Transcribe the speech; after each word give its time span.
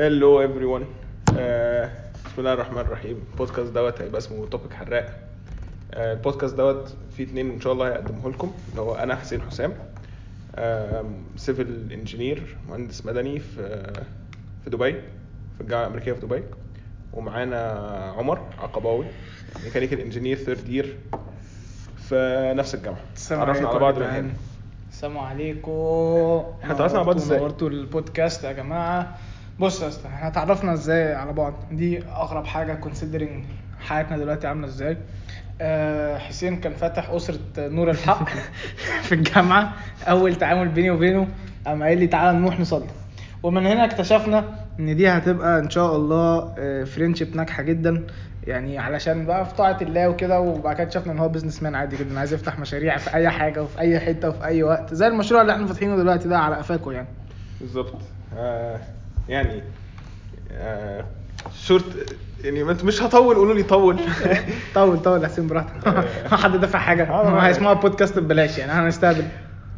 Hello 0.00 0.40
everyone 0.40 0.86
بسم 1.30 2.38
الله 2.38 2.52
الرحمن 2.52 2.78
الرحيم 2.78 3.24
البودكاست 3.32 3.72
دوت 3.72 4.00
هيبقى 4.02 4.18
اسمه 4.18 4.46
Topic 4.46 4.72
حراق. 4.72 5.18
آه، 5.94 6.12
البودكاست 6.12 6.54
دوت 6.54 6.94
فيه 7.16 7.24
اتنين 7.24 7.50
إن 7.50 7.60
شاء 7.60 7.72
الله 7.72 7.88
هيقدمه 7.88 8.30
لكم 8.30 8.52
اللي 8.70 8.80
هو 8.80 8.94
أنا 8.94 9.16
حسين 9.16 9.42
حسام. 9.42 9.72
civil 11.36 11.92
engineer 11.92 12.56
مهندس 12.68 13.06
مدني 13.06 13.38
في 13.38 13.92
في 14.64 14.70
دبي 14.70 14.92
في 15.56 15.60
الجامعة 15.60 15.82
الأمريكية 15.82 16.12
في 16.12 16.20
دبي. 16.20 16.42
ومعانا 17.12 17.70
عمر 18.18 18.40
عقباوي 18.58 19.04
mechanical 19.64 20.00
engineer 20.00 20.36
third 20.36 20.68
year 20.68 20.96
في 21.96 22.52
نفس 22.56 22.74
الجامعة. 22.74 23.00
السلام 23.16 23.40
عرفنا 23.40 23.68
عليكم 23.68 23.84
على 23.84 23.92
بعض 23.92 23.98
من. 23.98 24.02
هنا. 24.02 24.30
السلام 24.90 25.18
عليكم. 25.18 26.44
إحنا 26.62 26.74
اتعرفنا 26.74 26.98
على 26.98 27.06
بعض 27.06 27.16
إزاي؟ 27.16 27.38
نورتوا 27.38 27.68
البودكاست 27.68 28.44
يا 28.44 28.52
جماعة. 28.52 29.18
بص 29.60 29.82
يا 29.82 29.88
اسطى 29.88 30.08
إحنا 30.08 30.28
اتعرفنا 30.28 30.72
إزاي 30.72 31.14
على 31.14 31.32
بعض؟ 31.32 31.54
دي 31.72 32.02
اغرب 32.06 32.46
حاجة 32.46 32.74
considering 32.74 33.44
حياتنا 33.80 34.18
دلوقتي 34.18 34.46
عاملة 34.46 34.66
إزاي. 34.66 34.96
آه، 35.60 36.18
حسين 36.18 36.60
كان 36.60 36.72
فاتح 36.72 37.10
أسرة 37.10 37.38
نور 37.58 37.90
الحق 37.90 38.28
في 39.06 39.12
الجامعة 39.14 39.72
أول 40.08 40.34
تعامل 40.36 40.68
بيني 40.68 40.90
وبينه 40.90 41.28
قام 41.66 41.82
قايل 41.82 41.98
لي 41.98 42.06
تعالى 42.06 42.38
نروح 42.38 42.60
نصلي. 42.60 42.86
ومن 43.42 43.66
هنا 43.66 43.84
اكتشفنا 43.84 44.44
إن 44.80 44.96
دي 44.96 45.08
هتبقى 45.08 45.58
إن 45.58 45.70
شاء 45.70 45.96
الله 45.96 46.54
friendship 46.84 47.36
ناجحة 47.36 47.62
جدا. 47.62 48.06
يعني 48.46 48.78
علشان 48.78 49.26
بقى 49.26 49.44
في 49.46 49.54
طاعة 49.54 49.78
الله 49.82 50.08
وكده 50.08 50.40
وبعد 50.40 50.74
كده 50.74 50.84
اكتشفنا 50.84 51.12
إن 51.12 51.18
هو 51.18 51.28
businessman 51.28 51.74
عادي 51.74 51.96
جدا 51.96 52.18
عايز 52.18 52.34
يفتح 52.34 52.58
مشاريع 52.58 52.96
في 52.96 53.14
أي 53.14 53.28
حاجة 53.30 53.62
وفي 53.62 53.78
أي 53.78 54.00
حتة 54.00 54.28
وفي 54.28 54.44
أي 54.44 54.62
وقت. 54.62 54.94
زي 54.94 55.06
المشروع 55.06 55.40
اللي 55.42 55.52
إحنا 55.52 55.66
فاتحينه 55.66 55.96
دلوقتي 55.96 56.28
ده 56.28 56.38
على 56.38 56.56
قفاكم 56.56 56.90
يعني. 56.92 57.08
بالظبط. 57.60 57.94
آه 58.36 58.80
يعني 59.28 59.62
آه 60.52 61.04
شورت 61.54 62.16
يعني 62.44 62.64
ما 62.64 62.72
انت 62.72 62.84
مش 62.84 63.02
هطول 63.02 63.36
قولوا 63.36 63.54
لي 63.54 63.62
طول. 63.62 64.00
طول 64.74 64.98
طول 65.02 65.22
يا 65.22 65.28
حسين 65.28 65.46
براحتك. 65.46 65.88
ما 66.32 66.36
حد 66.36 66.56
دافع 66.56 66.78
حاجة. 66.78 67.10
آه، 67.10 67.30
ما 67.30 67.46
هيسمعوا 67.48 67.74
بودكاست 67.74 68.18
ببلاش 68.18 68.58
يعني 68.58 68.72
إحنا 68.72 68.84
هنستقبل. 68.86 69.24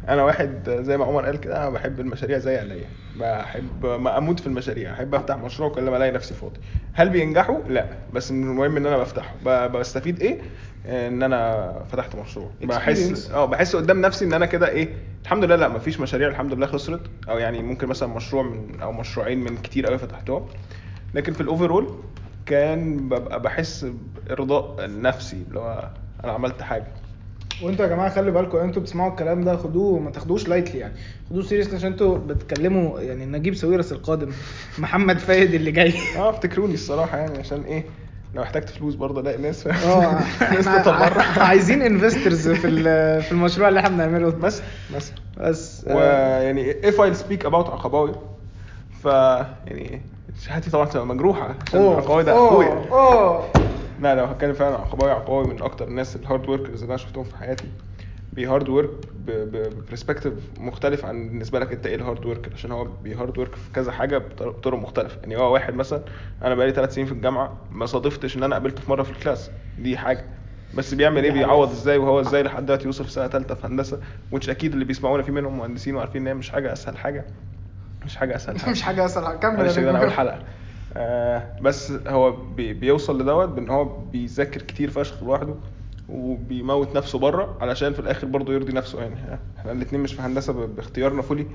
أنا 0.09 0.23
واحد 0.23 0.69
زي 0.81 0.97
ما 0.97 1.05
عمر 1.05 1.25
قال 1.25 1.39
كده 1.39 1.57
أنا 1.57 1.69
بحب 1.69 1.99
المشاريع 1.99 2.37
زي 2.37 2.57
عينيا 2.57 2.89
بحب 3.15 3.85
ما 3.85 4.17
أموت 4.17 4.39
في 4.39 4.47
المشاريع 4.47 4.93
أحب 4.93 5.15
أفتح 5.15 5.35
مشروع 5.37 5.69
كل 5.69 5.83
ما 5.89 5.97
ألاقي 5.97 6.11
نفسي 6.11 6.33
فاضي. 6.33 6.59
هل 6.93 7.09
بينجحوا؟ 7.09 7.59
لا 7.69 7.85
بس 8.13 8.31
المهم 8.31 8.77
إن 8.77 8.85
أنا 8.85 8.97
بفتحه. 8.97 9.35
بستفيد 9.67 10.21
إيه؟ 10.21 10.41
إن 10.85 11.23
أنا 11.23 11.71
فتحت 11.91 12.15
مشروع. 12.15 12.49
بحس. 12.63 13.31
آه 13.31 13.45
بحس 13.45 13.75
قدام 13.75 14.01
نفسي 14.01 14.25
إن 14.25 14.33
أنا 14.33 14.45
كده 14.45 14.69
إيه 14.69 14.89
الحمد 15.23 15.43
لله 15.43 15.55
لا 15.55 15.67
مفيش 15.67 15.99
مشاريع 15.99 16.27
الحمد 16.27 16.53
لله 16.53 16.67
خسرت 16.67 17.01
أو 17.29 17.37
يعني 17.37 17.61
ممكن 17.61 17.87
مثلا 17.87 18.09
مشروع 18.09 18.43
من 18.43 18.81
أو 18.81 18.91
مشروعين 18.91 19.39
من 19.39 19.57
كتير 19.57 19.85
قوي 19.85 19.97
فتحتهم. 19.97 20.45
لكن 21.13 21.33
في 21.33 21.41
ال 21.41 21.48
overall 21.48 21.95
كان 22.45 23.09
ببقى 23.09 23.41
بحس 23.41 23.85
برضاء 24.29 24.75
نفسي 25.01 25.43
اللي 25.47 25.59
هو 25.59 25.89
أنا 26.23 26.31
عملت 26.31 26.61
حاجة. 26.61 26.87
وأنتوا 27.61 27.85
يا 27.85 27.89
جماعة 27.89 28.09
خلي 28.09 28.31
بالكم 28.31 28.57
أنتوا 28.57 28.81
بتسمعوا 28.81 29.11
الكلام 29.11 29.43
ده 29.43 29.57
خدوه 29.57 29.99
ما 29.99 30.11
تاخدوش 30.11 30.47
lightly 30.47 30.79
يعني. 30.79 30.93
خدوه 31.29 31.43
serious 31.43 31.73
عشان 31.73 31.91
أنتوا 31.91 32.17
بتتكلموا 32.17 32.99
يعني 33.01 33.25
نجيب 33.25 33.55
ساويرس 33.55 33.91
القادم 33.91 34.31
محمد 34.77 35.17
فايد 35.19 35.53
اللي 35.53 35.71
جاي. 35.71 35.93
آه 36.17 36.29
افتكروني 36.29 36.73
الصراحة 36.73 37.17
يعني 37.17 37.37
عشان 37.39 37.61
إيه 37.63 37.83
لو 38.33 38.43
احتجت 38.43 38.69
فلوس 38.69 38.95
برضه 38.95 39.21
الاقي 39.21 39.37
ناس. 39.37 39.67
آه 39.67 40.19
ناس 40.53 40.65
تتبرع 40.65 41.23
عايزين 41.37 41.81
investors 41.81 42.49
في 42.49 42.67
في 43.21 43.31
المشروع 43.31 43.69
اللي 43.69 43.79
إحنا 43.79 43.89
بنعمله. 43.89 44.29
بس 44.29 44.61
بس. 44.95 45.11
بس 45.37 45.85
ويعني 45.89 46.73
if 46.73 46.95
I 46.95 47.17
speak 47.17 47.47
about 47.47 47.69
عقباوي 47.69 48.15
ف 49.01 49.05
يعني 49.05 50.01
شهادتي 50.45 50.69
طبعا 50.71 50.85
تبقى 50.85 51.05
مجروحة 51.05 51.55
عشان 51.67 51.81
عقباوي 51.81 52.23
ده 52.23 52.33
أخويا. 52.47 52.81
لا 53.99 54.15
لو 54.15 54.25
هتكلم 54.25 54.53
فعلا 54.53 54.75
عقباوي 54.75 55.11
عقباوي 55.11 55.47
من 55.47 55.61
أكتر 55.61 55.87
الناس 55.87 56.15
ال 56.15 56.22
hard 56.22 56.49
workers 56.49 56.81
اللي 56.81 56.89
أنا 56.91 56.97
شفتهم 56.97 57.23
في 57.23 57.35
حياتي. 57.37 57.67
بي 58.35 58.46
hard 58.46 58.69
work 58.69 58.89
ب 59.15 59.25
perspective 59.25 60.33
مختلف 60.59 61.05
عن 61.05 61.29
بالنسبة 61.29 61.59
لك 61.59 61.71
انت 61.71 61.85
إيه 61.85 61.95
ال 61.95 62.01
hard 62.01 62.25
work 62.25 62.53
عشان 62.53 62.71
هو 62.71 62.83
بي 62.83 63.01
hard 63.01 63.37
work 63.37 63.55
في 63.55 63.71
كذا 63.71 63.91
حاجة 63.91 64.17
بطر- 64.17 64.49
بطرق 64.49 64.77
مختلفة. 64.77 65.17
يعني 65.21 65.37
هو 65.37 65.53
واحد 65.53 65.73
مثلا 65.75 66.01
أنا 66.41 66.55
بقالي 66.55 66.71
ثلاث 66.73 66.93
سنين 66.93 67.05
في 67.07 67.11
الجامعة 67.11 67.57
ما 67.71 67.85
صادفتش 67.85 68.37
إن 68.37 68.43
أنا 68.43 68.55
قابلته 68.55 68.81
في 68.81 68.91
مرة 68.91 69.03
في 69.03 69.11
ال 69.11 69.17
class. 69.17 69.51
دي 69.77 69.97
حاجة. 69.97 70.25
بس 70.73 70.93
بيعمل 70.93 71.23
إيه. 71.23 71.31
بيعوض 71.31 71.69
إزاي؟ 71.71 71.97
وهو 71.97 72.19
إزاي 72.19 72.43
لحد 72.43 72.65
دلوقتي 72.65 72.85
يوصل 72.85 73.03
في 73.03 73.11
سنة 73.11 73.27
ثالثه 73.27 73.55
في 73.55 73.67
هندسة؟ 73.67 73.99
which 74.35 74.49
أكيد 74.49 74.73
اللي 74.73 74.85
بيسمعونا 74.85 75.23
في 75.23 75.31
منهم 75.31 75.57
مهندسين 75.57 75.95
وعارفين 75.95 76.21
إن 76.21 76.27
هي 76.27 76.33
مش 76.33 76.49
حاجة 76.49 76.73
أسهل 76.73 76.97
حاجة. 76.97 77.25
مش 78.05 78.15
حاجة 78.15 78.35
أسهل 78.35 78.59
حاجة. 78.59 78.71
مش 78.71 78.81
حاجة 78.81 79.05
أسهل 79.05 79.37
كمل 79.39 79.57
معلش 79.57 79.77
أنا. 79.77 79.99
اول 79.99 80.11
حلقة. 80.11 80.43
آه 80.97 81.43
بس 81.61 81.91
هو 82.07 82.31
بي 82.31 82.73
بيوصل 82.73 83.21
لدوت 83.21 83.49
بإن 83.49 83.69
هو 83.69 83.85
بيذاكر 83.85 84.61
كتير 84.61 84.89
فشخ 84.89 85.23
لوحده. 85.23 85.55
وبيموت 86.13 86.95
نفسه 86.97 87.19
بره 87.19 87.57
علشان 87.61 87.93
في 87.93 87.99
الآخر 87.99 88.27
برضه 88.27 88.53
يرضي 88.53 88.73
نفسه 88.73 89.01
يعني 89.01 89.15
إحنا 89.59 89.71
الاثنين 89.71 90.01
مش 90.01 90.13
في 90.13 90.21
هندسة 90.21 90.53
باختيارنا 90.65 91.21
فولي 91.21 91.47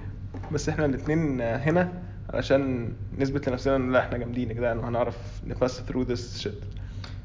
بس 0.52 0.69
إحنا 0.69 0.84
الاثنين 0.84 1.41
هنا 1.41 1.92
علشان 2.34 2.92
نثبت 3.19 3.48
لنفسنا 3.48 3.76
إن 3.76 3.92
لا 3.92 3.98
إحنا 4.00 4.19
جامدين 4.19 4.48
يا 4.48 4.54
جدعان 4.54 4.78
وهنعرف 4.78 5.16
ن 5.47 5.53
pass 5.53 5.81
through 5.88 6.03
this 6.03 6.38
shit 6.38 6.54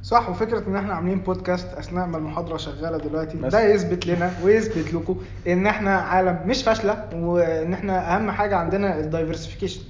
صح 0.03 0.29
وفكرة 0.29 0.67
إن 0.67 0.75
إحنا 0.75 0.93
عاملين 0.93 1.19
بودكاست 1.19 1.67
أثناء 1.73 2.07
ما 2.07 2.17
المحاضرة 2.17 2.57
شغالة 2.57 2.97
دلوقتي. 2.97 3.37
ده 3.37 3.61
يثبت 3.73 4.07
لنا 4.07 4.31
ويثبت 4.43 4.93
لكم 4.93 5.21
إن 5.47 5.67
إحنا 5.67 5.95
عالم 5.95 6.39
مش 6.45 6.63
فاشلة 6.63 7.09
وإن 7.13 7.73
إحنا 7.73 8.15
أهم 8.15 8.31
حاجة 8.31 8.55
عندنا 8.55 8.99
ال 8.99 9.04
diversification 9.04 9.81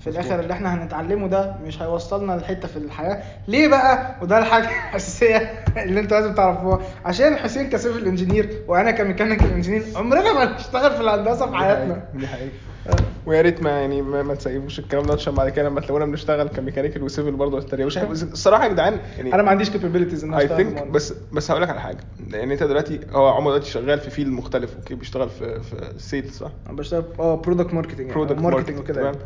في 0.00 0.10
الآخر. 0.10 0.40
اللي 0.40 0.52
إحنا 0.52 0.74
هنتعلمه 0.74 1.28
ده 1.28 1.56
مش 1.64 1.82
هيوصلنا 1.82 2.32
لحتة 2.32 2.68
في 2.68 2.76
الحياة. 2.76 3.22
ليه 3.48 3.68
بقى؟ 3.68 4.16
وده 4.22 4.38
الحاجة 4.38 4.68
الأساسية 4.90 5.64
اللي 5.76 6.00
أنتوا 6.00 6.20
لازم 6.20 6.34
تعرفوها. 6.34 6.80
عشان 7.04 7.36
حسين 7.36 7.70
ك 7.70 7.76
civil 7.76 8.06
engineer 8.06 8.62
وأنا 8.68 8.90
ك 8.90 8.96
mechanical 8.96 9.52
engineer 9.52 9.84
عمرنا 9.96 10.32
ما 10.32 10.54
هنشتغل 10.56 10.90
في 10.90 11.00
الهندسة 11.00 11.50
في 11.50 11.56
حياتنا. 11.56 12.02
دي 12.14 12.26
حقيقة. 12.26 12.50
ويا 13.26 13.40
ريت 13.42 13.62
ما 13.62 13.70
يعني 13.70 14.02
ما, 14.02 14.22
ما 14.22 14.34
تسيبوش 14.34 14.78
الكلام 14.78 15.04
ده 15.04 15.14
عشان 15.14 15.34
بعد 15.34 15.48
كده 15.48 15.68
لما 15.68 15.80
تلاقونا 15.80 16.04
بنشتغل 16.04 16.48
ك 16.48 16.53
mechanical 16.53 17.02
و 17.02 17.07
civil 17.07 17.30
برضه 17.32 17.56
ما 17.56 17.62
تتريقوش 17.62 17.98
الصراحه 17.98 18.64
يا 18.64 18.68
جدعان 18.68 18.98
يعني 19.16 19.34
أنا 19.34 19.42
ما 19.42 19.50
عنديش 19.50 19.70
capabilities 19.70 20.24
إن 20.24 20.38
في 20.38 20.48
thing. 20.48 20.86
بس 20.86 21.14
بس 21.32 21.50
هقول 21.50 21.62
لك 21.62 21.70
على 21.70 21.80
حاجة. 21.80 21.98
لأن 22.28 22.50
أنت 22.50 22.62
دلوقتي 22.62 23.00
هو 23.12 23.28
عمر 23.28 23.50
دلوقتي 23.50 23.70
شغال 23.70 24.00
في 24.00 24.10
field 24.10 24.28
مختلف 24.32 24.76
أوكي؟ 24.76 24.94
بيشتغل 24.94 25.28
في 25.28 25.60
في 25.60 25.92
sales 25.98 26.30
صح؟ 26.38 26.50
أنا 26.66 26.76
بشتغل 26.76 27.04
آه 27.18 27.34
product 27.34 27.74
marketing 27.74 28.12
product 28.12 28.38
marketing 28.38 28.78
وكده 28.78 29.04
يعني. 29.04 29.16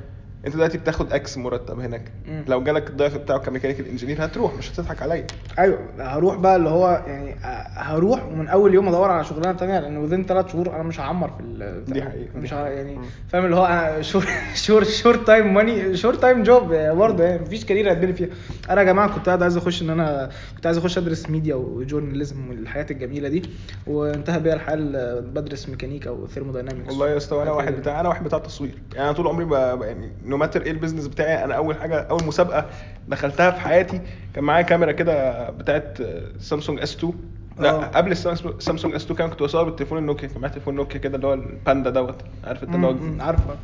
انت 0.47 0.55
دلوقتي 0.55 0.79
بتاخد 0.79 1.13
X 1.13 1.39
مرتب 1.39 1.81
هناك 1.81 2.03
مم. 2.29 2.45
لو 2.49 2.63
جالك 2.65 2.91
الضعف 2.91 3.17
بتاعه 3.17 3.39
ك 3.39 3.43
mechanical 3.43 3.87
engineer 3.89 4.25
هتروح 4.25 4.55
مش 4.55 4.71
هتضحك 4.73 5.03
عليا 5.03 5.27
أيوه 5.59 5.79
هروح 5.99 6.37
بقى 6.37 6.57
اللي 6.57 6.69
هو 6.69 7.03
يعني 7.07 7.35
هروح 7.75 8.25
ومن 8.27 8.49
أول 8.49 8.75
يوم 8.75 8.89
أدور 8.89 9.11
على 9.11 9.25
شغلانة 9.25 9.59
تانية 9.59 9.81
لأن 9.81 9.97
within 9.97 10.25
ثلاث 10.27 10.53
شهور 10.53 10.75
أنا 10.75 10.83
مش 10.83 11.01
هعمر 11.01 11.29
في 11.29 11.41
ال- 11.41 11.85
دي 11.85 12.03
حقيقة، 12.03 12.29
مش 12.39 12.55
ه-. 12.55 12.57
يعني. 12.69 12.99
فاهم 13.29 13.45
اللي 13.45 13.57
هو 13.57 13.65
أنا 13.67 14.03
short 14.03 14.27
short 14.55 14.85
short 14.85 15.15
time 15.17 15.55
money 15.55 15.97
short 15.97 16.15
time 16.15 16.43
job 16.43 16.75
برضه 16.75 17.25
يعني 17.25 17.43
مفيش 17.43 17.65
career 17.65 17.93
هتبني 17.93 18.13
فيها 18.13 18.29
أنا 18.71 18.81
يا 18.81 18.87
جماعة 18.87 19.15
كنت 19.15 19.27
قاعد 19.27 19.43
عايز 19.43 19.57
أخش 19.57 19.83
إن 19.83 19.91
أنا 19.91 20.31
كنت 20.57 20.67
عايز 20.67 20.79
أخش 20.79 20.99
أدرس 20.99 21.31
media 21.31 21.55
و 21.55 21.63
journalism 21.63 22.49
والحياة 22.49 22.87
الجميلة 22.91 23.29
دي 23.29 23.43
وانتهى 23.87 24.41
بيا 24.41 24.55
الحال 24.55 24.93
بدرس 25.35 25.69
ميكانيكا 25.69 26.11
و 26.11 26.16
thermodynamics 26.16 26.89
والله 26.91 27.11
يا 27.11 27.17
اسطى 27.17 27.43
أنا 27.43 27.51
واحد 27.51 27.73
بتاع 27.77 28.01
أنا 28.01 28.09
واحد 28.09 28.25
بتاع 28.25 28.39
تصوير 28.39 28.75
يعني 28.95 29.05
أنا 29.05 29.13
طول 29.17 29.27
عمري 29.27 29.57
يعني 29.87 30.11
no 30.35 30.39
matter 30.39 30.63
إيه 30.63 30.71
ال 30.71 30.75
business 30.75 31.07
بتاعي 31.07 31.45
أنا 31.45 31.55
أول 31.55 31.77
حاجة 31.77 32.01
أول 32.01 32.25
مسابقة 32.25 32.67
دخلتها 33.09 33.51
في 33.51 33.61
حياتي 33.61 34.01
كان 34.35 34.45
معايا 34.45 34.63
كاميرا 34.63 34.93
كده 34.93 35.51
بتاعت 35.51 35.99
سامسونج 36.39 36.81
S 36.81 36.97
2 36.97 37.13
لا 37.59 37.71
آه. 37.71 37.85
قبل 37.85 38.13
السامسونج 38.13 38.61
سامسونج 38.61 38.95
S 38.95 39.03
2 39.05 39.17
كان 39.19 39.31
كنت 39.31 39.43
بصور 39.43 39.65
بالتليفون 39.65 39.99
النوكيا 39.99 40.29
كان 40.29 40.41
معايا 40.41 40.53
تليفون 40.55 40.75
نوكيا 40.75 41.01
كده 41.01 41.17
اللي 41.17 41.27
هو 41.27 41.35
الباندا 41.35 41.91
دوت. 41.91 42.17
عارف 42.45 42.63
انت 42.65 42.75
اللي 42.75 42.87
هو 42.87 42.95
عارفه. 43.25 43.57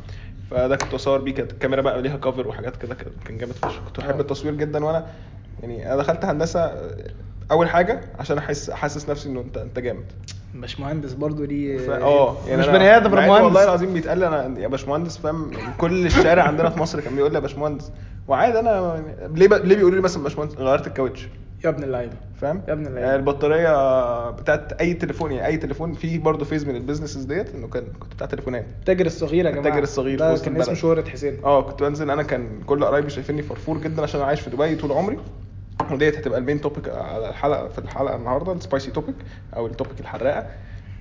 فده 0.51 0.75
كنت 0.75 0.93
بصور 0.95 1.21
بيه 1.21 1.33
كانت 1.33 1.51
الكاميرا 1.51 1.81
بقى 1.81 2.01
ليها 2.01 2.17
cover 2.17 2.47
وحاجات 2.47 2.75
كده 2.75 2.95
كان- 2.95 3.11
كان 3.25 3.37
جامد 3.37 3.51
فشخ. 3.53 3.79
كنت 3.87 3.99
بحب 3.99 4.15
آه. 4.15 4.21
التصوير 4.21 4.55
جدا 4.55 4.85
وأنا 4.85 5.05
يعني 5.61 5.87
أنا 5.87 5.95
دخلت 5.97 6.25
هندسة 6.25 6.71
أول 7.51 7.69
حاجة 7.69 8.01
عشان 8.19 8.37
احس 8.37 8.69
أحسس 8.69 9.09
نفسي 9.09 9.29
إنه 9.29 9.41
انت 9.41 9.57
أنت 9.57 9.79
جامد. 9.79 10.05
مش 10.55 10.79
مهندس 10.79 11.13
برضه 11.13 11.45
ليه 11.45 11.77
ف- 11.77 11.89
آه 11.89 12.35
مش 12.57 12.65
أنا- 12.65 12.69
بني 12.69 12.97
آدم 12.97 13.15
إن 13.17 13.29
والله 13.29 13.41
مهندس. 13.41 13.61
العظيم 13.63 13.93
بيتقال 13.93 14.17
لي 14.19 14.27
أنا 14.27 14.59
يا 14.59 14.67
باشمهندس 14.67 15.17
فاهم؟ 15.17 15.53
يعني 15.53 15.73
كل 15.77 16.05
الشارع 16.05 16.43
عندنا 16.43 16.69
في 16.69 16.79
مصر 16.79 16.99
كان 16.99 17.15
بيقول 17.15 17.31
لي 17.31 17.35
يا 17.35 17.41
باشمهندس. 17.41 17.91
وعادي 18.27 18.59
أنا 18.59 19.03
ليه 19.35 19.47
ب... 19.47 19.53
ليه 19.53 19.75
بيقولوا 19.75 19.97
لي 19.97 20.03
مثلا 20.03 20.23
باشمهندس؟ 20.23 20.55
غيرت 20.57 20.87
الكاوتش. 20.87 21.27
يا 21.63 21.69
ابن 21.69 21.83
اللعيبة. 21.83 22.13
فاهم؟ 22.35 22.61
يا 22.67 22.73
ابن 22.73 22.81
اللعيبة. 22.87 23.07
يعني 23.07 23.15
البطارية 23.19 24.29
بتاعت 24.31 24.73
أي 24.73 24.93
تليفون 24.93 25.31
يعني 25.31 25.47
أي 25.47 25.57
تليفون 25.57 25.93
فيه 25.93 26.19
برضه 26.19 26.45
phase 26.45 26.65
من 26.65 26.75
ال 26.75 26.79
businesses 26.79 27.23
ديت 27.23 27.55
إنه 27.55 27.67
كان 27.67 27.83
كنت 27.99 28.13
بتاع 28.13 28.27
تليفونات. 28.27 28.65
التاجر 28.79 29.05
الصغير 29.05 29.45
يا 29.45 29.51
جماعة. 29.51 29.65
التاجر 29.67 29.83
الصغير 29.83 30.19
ده 30.19 30.37
كان. 30.37 30.61
اسمه 30.61 30.73
شهرة 30.75 31.09
حسين. 31.09 31.37
آه 31.43 31.61
كنت 31.61 31.83
بنزل 31.83 32.11
أنا 32.11 32.23
كان 32.23 32.47
كل 32.65 32.83
قرايبي 32.85 33.09
شايفيني 33.09 33.41
فرفور 33.41 33.77
جدا 33.77 34.01
عشان 34.03 34.19
أنا 34.19 34.27
عايش 34.27 34.41
في 34.41 34.49
دبي 34.49 34.75
طول 34.75 34.91
عمري. 34.91 35.17
وديت 35.91 36.17
هتبقى 36.17 36.39
ال 36.39 36.43
main 36.43 36.61
topic 36.61 36.89
على 36.89 37.29
الحلقة 37.29 37.67
في 37.67 37.79
الحلقة 37.79 38.15
النهارده 38.15 38.53
ال 38.53 38.59
spicy 38.59 38.91
topic 38.91 39.15
أو 39.55 39.65
ال 39.67 39.72
topic 39.72 39.99
الحراقة. 39.99 40.45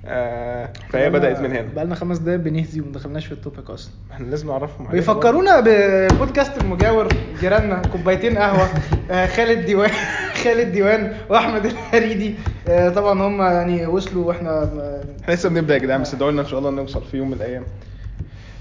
آه 0.06 0.68
فهي 0.90 1.10
بدأت 1.10 1.40
من 1.40 1.50
هنا. 1.50 1.68
بقالنا 1.74 1.94
خمس 1.94 2.18
دقايق 2.18 2.40
بنهزي 2.40 2.80
وما 2.80 2.92
دخلناش 2.92 3.26
في 3.26 3.32
ال 3.32 3.39
topic 3.39 3.70
أصلا. 3.70 3.92
إحنا 4.12 4.26
لازم 4.26 4.48
نعرفهم 4.48 4.86
بيفكرونا 4.88 5.60
ببودكاست 5.66 6.58
المجاور 6.58 7.08
جيراننا 7.40 7.82
كوبايتين 7.92 8.38
قهوة 8.38 8.68
آه، 9.10 9.26
خالد 9.26 9.64
ديوان 9.66 9.90
خالد 10.44 10.72
ديوان 10.72 11.16
وأحمد 11.30 11.66
الهريدي. 11.66 12.34
آه، 12.68 12.88
طبعا 12.88 13.22
هم 13.22 13.42
يعني 13.42 13.86
وصلوا 13.86 14.24
وإحنا 14.28 14.50
آه، 14.62 15.04
إحنا 15.22 15.34
لسه 15.34 15.48
بنبدأ 15.48 15.74
يا 15.74 15.78
جدعان 15.78 16.02
بس 16.02 16.14
ادعوا 16.14 16.30
لنا 16.30 16.42
إن 16.42 16.46
شاء 16.46 16.58
الله 16.58 16.70
نوصل 16.70 17.04
في 17.04 17.16
يوم 17.16 17.28
من 17.28 17.34
الأيام. 17.34 17.64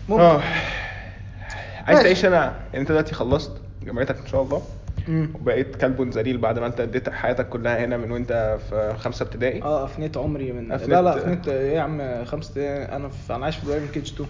ممكن. 0.09 0.21
آه. 0.23 0.41
عايز. 1.87 1.99
تعيش 1.99 2.25
أنا؟ 2.25 2.37
يعني 2.37 2.81
أنت 2.81 2.89
دلوقتي 2.89 3.15
خلصت 3.15 3.51
جامعتك 3.85 4.17
إن 4.19 4.27
شاء 4.27 4.41
الله. 4.41 4.61
مم. 5.09 5.29
وبقيت 5.41 5.75
كلب 5.75 6.01
ذليل 6.09 6.37
بعد 6.37 6.59
ما 6.59 6.67
انت 6.67 6.79
اديت 6.79 7.09
حياتك 7.09 7.49
كلها 7.49 7.85
هنا 7.85 7.97
من 7.97 8.11
وانت 8.11 8.57
في 8.69 8.93
خمسة 8.97 9.23
ابتدائي؟ 9.23 9.61
آه 9.63 9.85
أفنيت 9.85 10.17
عمري 10.17 10.51
من 10.51 10.77
أفنيت- 10.79 10.89
لا 10.89 11.01
لا 11.01 11.17
أفنيت 11.17 11.47
إيه 11.47 11.75
يا 11.75 11.81
عم 11.81 12.25
خمسة 12.25 12.61
إيه 12.61 12.83
أنا 12.95 13.09
في... 13.09 13.35
أنا 13.35 13.43
عايش 13.45 13.57
في 13.57 13.65
دبي 13.65 13.79
من 13.79 13.87
KG 13.87 14.13
2 14.13 14.29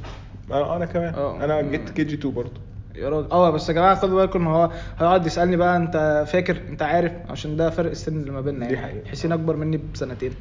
آه 0.52 0.76
أنا 0.76 0.86
كمان. 0.86 1.14
آه. 1.14 1.44
أنا. 1.44 1.62
جيت 1.62 1.90
KG 1.90 2.16
2 2.16 2.34
برضه. 2.34 2.62
يا 2.96 3.10
راجل. 3.10 3.32
آه 3.32 3.50
بس 3.50 3.70
يا 3.70 3.74
جماعة 3.74 3.96
خدوا 3.96 4.22
بالكم 4.22 4.48
هو 4.48 4.72
هيقعد 5.00 5.26
يسألني 5.26 5.56
بقى 5.58 5.78
أنت 5.78 6.26
فاكر 6.28 6.58
أنت 6.70 6.82
عارف؟ 6.82 7.12
عشان 7.30 7.58
ده 7.58 7.70
فرق 7.70 7.90
السن 7.90 8.18
اللي 8.20 8.32
ما 8.32 8.42
بيننا 8.42 8.70
يعني. 8.70 9.02
حسين 9.10 9.32
أكبر 9.32 9.56
مني 9.56 9.80
بسنتين. 9.94 10.32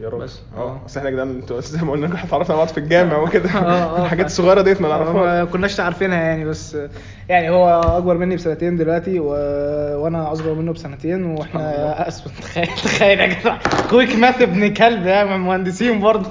يا 0.00 0.08
راجل 0.08 0.24
بس. 0.24 0.40
آه. 0.56 0.60
آه. 0.60 0.80
بس 0.86 0.96
إحنا 0.96 1.08
يا 1.08 1.14
جدعان 1.14 1.30
أنتوا 1.30 1.60
زي 1.60 1.82
ما 1.84 1.92
قلنا 1.92 2.06
إحنا 2.06 2.24
اتعرفنا 2.28 2.54
على 2.56 2.64
بعض 2.64 2.68
في 2.74 2.78
الجامع 2.78 3.16
وكده. 3.18 3.50
آه 3.50 3.98
آه. 3.98 4.02
الحاجات 4.04 4.26
ف- 4.26 4.28
الصغيره 4.30 4.62
ديت 4.62 4.80
ما 4.80 4.88
نعرفهاش. 4.88 5.14
ما 5.16 5.44
كناش 5.44 5.80
عارفينها 5.80 6.18
يعني 6.22 6.44
بس 6.44 6.76
يعني 7.28 7.50
هو 7.50 7.80
أكبر 7.80 8.18
مني 8.18 8.36
بسنتين 8.36 8.76
دلوقتي 8.76 9.20
و... 9.20 9.26
وأنا 10.04 10.32
أصغر 10.32 10.54
منه 10.54 10.72
بسنتين 10.72 11.24
وإحنا 11.24 12.08
اسف 12.08 12.40
تخيل 12.40 12.66
تخيل 12.66 13.20
يا 13.20 13.26
جدع. 13.26 13.58
quick 13.90 14.16
math 14.16 14.42
ابن 14.42 14.74
كلب 14.74 15.06
يعني 15.06 15.38
مهندسين 15.38 16.00
برضه. 16.00 16.28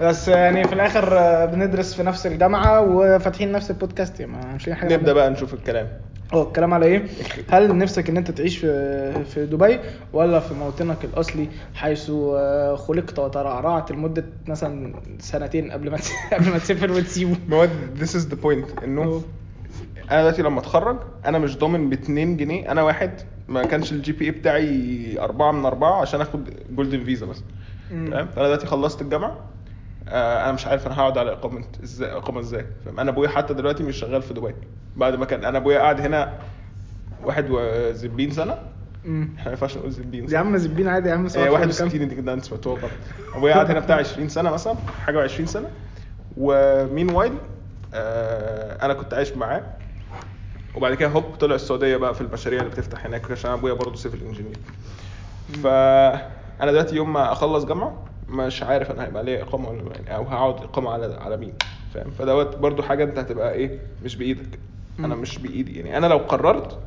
بس 0.00 0.28
يعني 0.28 0.64
في 0.64 0.72
الآخر 0.72 1.10
بندرس 1.46 1.94
في 1.94 2.02
نفس 2.02 2.26
الجامعة 2.26 2.80
وفاتحين 2.80 3.52
نفس 3.52 3.70
البودكاست. 3.70 4.20
يعني 4.20 4.32
ما 4.32 4.54
مش 4.54 4.68
حاجة 4.68 4.94
نبدأ 4.96 5.12
بقى 5.12 5.30
نشوف 5.30 5.54
الكلام. 5.54 5.88
آه 6.32 6.42
الكلام 6.42 6.74
على 6.74 6.86
إيه؟ 6.86 7.06
هل 7.50 7.78
نفسك 7.78 8.10
ان 8.10 8.16
انت 8.16 8.30
تعيش 8.30 8.58
في 8.58 9.24
في 9.24 9.46
دبي 9.46 9.78
ولا 10.12 10.40
في 10.40 10.54
موطنك 10.54 11.04
الأصلي 11.04 11.48
حيث 11.74 12.10
آه، 12.10 12.76
خلقت 12.76 13.18
وترعرعت 13.18 13.92
لمدة 13.92 14.24
مثلا 14.46 14.94
سنتين 15.18 15.70
قبل 15.70 15.90
ما 15.90 15.98
قبل 16.32 16.50
ما 16.50 16.58
تسافر 16.58 16.92
وتسيبه؟ 16.92 17.36
ما 17.48 17.56
هو 17.56 17.68
this 18.00 18.08
is 18.08 18.32
the 18.32 18.36
point 18.44 18.82
إنه 18.84 19.02
آه. 19.02 19.20
أنا 20.10 20.20
دلوقتي 20.20 20.42
لما 20.42 20.60
أتخرج 20.60 20.96
أنا 21.26 21.38
مش 21.38 21.58
ضامن 21.58 21.90
ب 21.90 21.92
2 21.92 22.36
جنيه 22.36 22.72
أنا 22.72 22.82
واحد 22.82 23.10
ما 23.48 23.62
كانش 23.64 23.92
ال 23.92 24.12
GPA 24.12 24.30
بتاعي 24.30 25.16
4 25.20 25.52
من 25.52 25.64
4 25.66 26.00
عشان 26.00 26.20
آخد 26.20 26.50
golden 26.70 27.04
visa 27.04 27.26
بس. 27.26 27.42
تمام 27.90 28.26
فأنا 28.26 28.46
دلوقتي 28.46 28.66
خلصت 28.66 29.02
الجامعة 29.02 29.38
أنا 30.08 30.52
مش 30.52 30.66
عارف 30.66 30.86
أنا 30.86 31.00
هقعد 31.00 31.18
على 31.18 31.32
إقامة 31.32 31.64
إزاي 31.84 32.12
إقامة 32.12 32.40
إزاي. 32.40 32.66
فاهم؟ 32.84 33.00
أنا 33.00 33.10
أبويا 33.10 33.28
حتى 33.28 33.54
دلوقتي 33.54 33.82
مش 33.82 33.96
شغال 33.96 34.22
في 34.22 34.34
دبي. 34.34 34.54
بعد 34.96 35.14
ما 35.14 35.24
كان 35.24 35.44
أنا 35.44 35.58
أبويا 35.58 35.78
قاعد 35.78 36.00
هنا 36.00 36.32
61 37.24 38.30
سنة. 38.30 38.58
مم. 39.04 39.28
إحنا 39.38 39.44
ما 39.44 39.50
ينفعش 39.50 39.76
نقول 39.76 39.90
زبين 39.90 40.30
يا؟ 40.30 40.38
عم 40.38 40.56
زبين 40.56 40.88
عادي 40.88 41.08
يا 41.08 41.14
عم 41.14 41.24
آه، 41.24 41.28
سواء 41.28 41.50
61 41.50 42.02
انت 42.02 42.14
كده 42.14 42.32
انت 42.32 42.44
سمعتوها 42.44 42.80
غلط 42.80 42.90
أبويا 43.34 43.54
قاعد 43.54 43.70
هنا 43.70 43.80
بتاع 43.80 43.96
20 43.96 44.28
سنة 44.28 44.50
مثلا 44.50 44.74
حاجة 45.06 45.28
و20 45.28 45.44
سنة. 45.44 45.68
و 46.36 47.10
meanwhile 47.10 47.32
آه 47.94 48.84
أنا 48.84 48.94
كنت 48.94 49.14
عايش 49.14 49.32
معاه. 49.32 49.62
وبعد 50.74 50.94
كده 50.94 51.08
هوب 51.08 51.22
طلع 51.34 51.54
السعودية 51.54 51.96
بقى 51.96 52.14
في 52.14 52.20
المشاريع 52.20 52.60
اللي 52.60 52.70
بتفتح 52.70 53.06
هناك 53.06 53.30
عشان 53.30 53.50
أبويا 53.50 53.72
برضه 53.72 53.94
civil 53.96 54.18
engineer. 54.26 54.56
فانا 55.62 56.70
دلوقتي 56.70 56.96
يوم 56.96 57.12
ما 57.12 57.32
أخلص 57.32 57.64
جامعة 57.64 58.04
مش 58.28 58.62
عارف 58.62 58.90
أنا 58.90 59.04
هيبقى 59.04 59.24
ليا 59.24 59.42
إقامة 59.42 59.68
ولا 59.68 59.82
يعني 59.94 60.14
أو 60.16 60.22
هقعد 60.24 60.54
إقامة 60.64 60.90
على 60.90 61.14
على 61.20 61.36
مين 61.36 61.52
فاهم؟ 61.94 62.10
فدوت 62.10 62.56
برضه 62.56 62.82
حاجة 62.82 63.04
أنت 63.04 63.18
هتبقى 63.18 63.52
إيه 63.52 63.78
مش 64.04 64.16
بإيدك. 64.16 64.58
أنا 64.98 65.14
مم. 65.14 65.20
مش 65.20 65.38
بإيدي 65.38 65.78
يعني 65.78 65.96
أنا 65.96 66.06
لو 66.06 66.18
قررت 66.18 66.78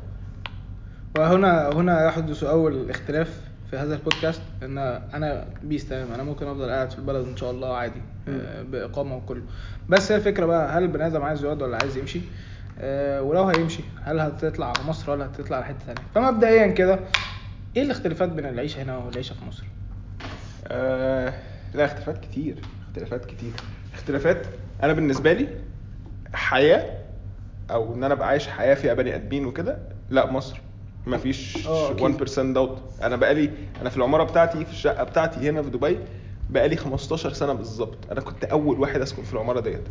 وهنا 1.18 1.68
هنا 1.72 2.06
يحدث 2.06 2.44
أول 2.44 2.90
اختلاف 2.90 3.40
في 3.70 3.76
هذا 3.76 3.94
البودكاست 3.94 4.42
إن 4.62 4.78
أنا 5.14 5.44
بيس 5.62 5.88
تمام 5.88 6.12
أنا 6.14 6.22
ممكن 6.22 6.46
أفضل 6.46 6.70
قاعد 6.70 6.90
في 6.90 6.98
البلد 6.98 7.26
إن 7.28 7.36
شاء 7.36 7.50
الله 7.50 7.74
عادي 7.76 8.00
آه، 8.28 8.62
بإقامة 8.62 9.16
وكله. 9.16 9.42
بس 9.88 10.12
هي 10.12 10.18
الفكرة 10.18 10.46
بقى 10.46 10.78
هل 10.78 10.82
البني 10.82 11.06
آدم 11.06 11.22
عايز 11.22 11.44
يقعد 11.44 11.62
ولا 11.62 11.78
عايز 11.82 11.96
يمشي؟ 11.96 12.20
آه، 12.78 13.22
ولو 13.22 13.44
هيمشي 13.44 13.82
هل 14.02 14.20
هتطلع 14.20 14.66
على 14.66 14.88
مصر 14.88 15.10
ولا 15.10 15.26
هتطلع 15.26 15.56
على 15.56 15.64
حتة 15.66 15.78
ثانية 15.86 16.02
فمبدئيا 16.14 16.66
كده 16.66 16.98
إيه 17.76 17.82
الاختلافات 17.82 18.28
بين 18.28 18.46
العيشة 18.46 18.82
هنا 18.82 18.96
والعيشة 18.96 19.32
في 19.34 19.44
مصر؟ 19.48 19.64
آه 20.68 21.32
لا 21.74 21.84
اختلافات 21.84 22.18
كتير 22.24 22.56
اختلافات 22.88 23.24
كتير. 23.24 23.52
اختلافات 23.94 24.46
أنا 24.82 24.92
بالنسبة 24.92 25.32
لي 25.32 25.48
حياة 26.34 26.98
أو 27.70 27.94
إن 27.94 28.04
أنا 28.04 28.14
ابقى 28.14 28.28
عايش 28.28 28.46
حياة 28.48 28.74
فيها 28.74 28.94
بني 28.94 29.14
آدمين 29.14 29.46
وكده 29.46 29.78
لا 30.10 30.32
مصر. 30.32 30.60
مفيش 31.06 31.66
آه، 31.66 31.90
أكيد. 31.90 32.00
1% 32.28 32.38
دوت 32.54 32.78
أنا 33.02 33.16
بقالي 33.16 33.50
أنا 33.80 33.90
في 33.90 33.96
العمارة 33.96 34.24
بتاعتي 34.24 34.64
في 34.64 34.70
الشقة 34.72 35.04
بتاعتي 35.04 35.50
هنا 35.50 35.62
في 35.62 35.70
دبي 35.70 35.98
بقالي 36.50 36.76
15 36.76 37.32
سنة 37.32 37.52
بالظبط. 37.52 37.98
أنا 38.12 38.20
كنت 38.20 38.44
أول 38.44 38.80
واحد 38.80 39.00
أسكن 39.00 39.22
في 39.22 39.32
العمارة 39.32 39.60
ديت. 39.60 39.82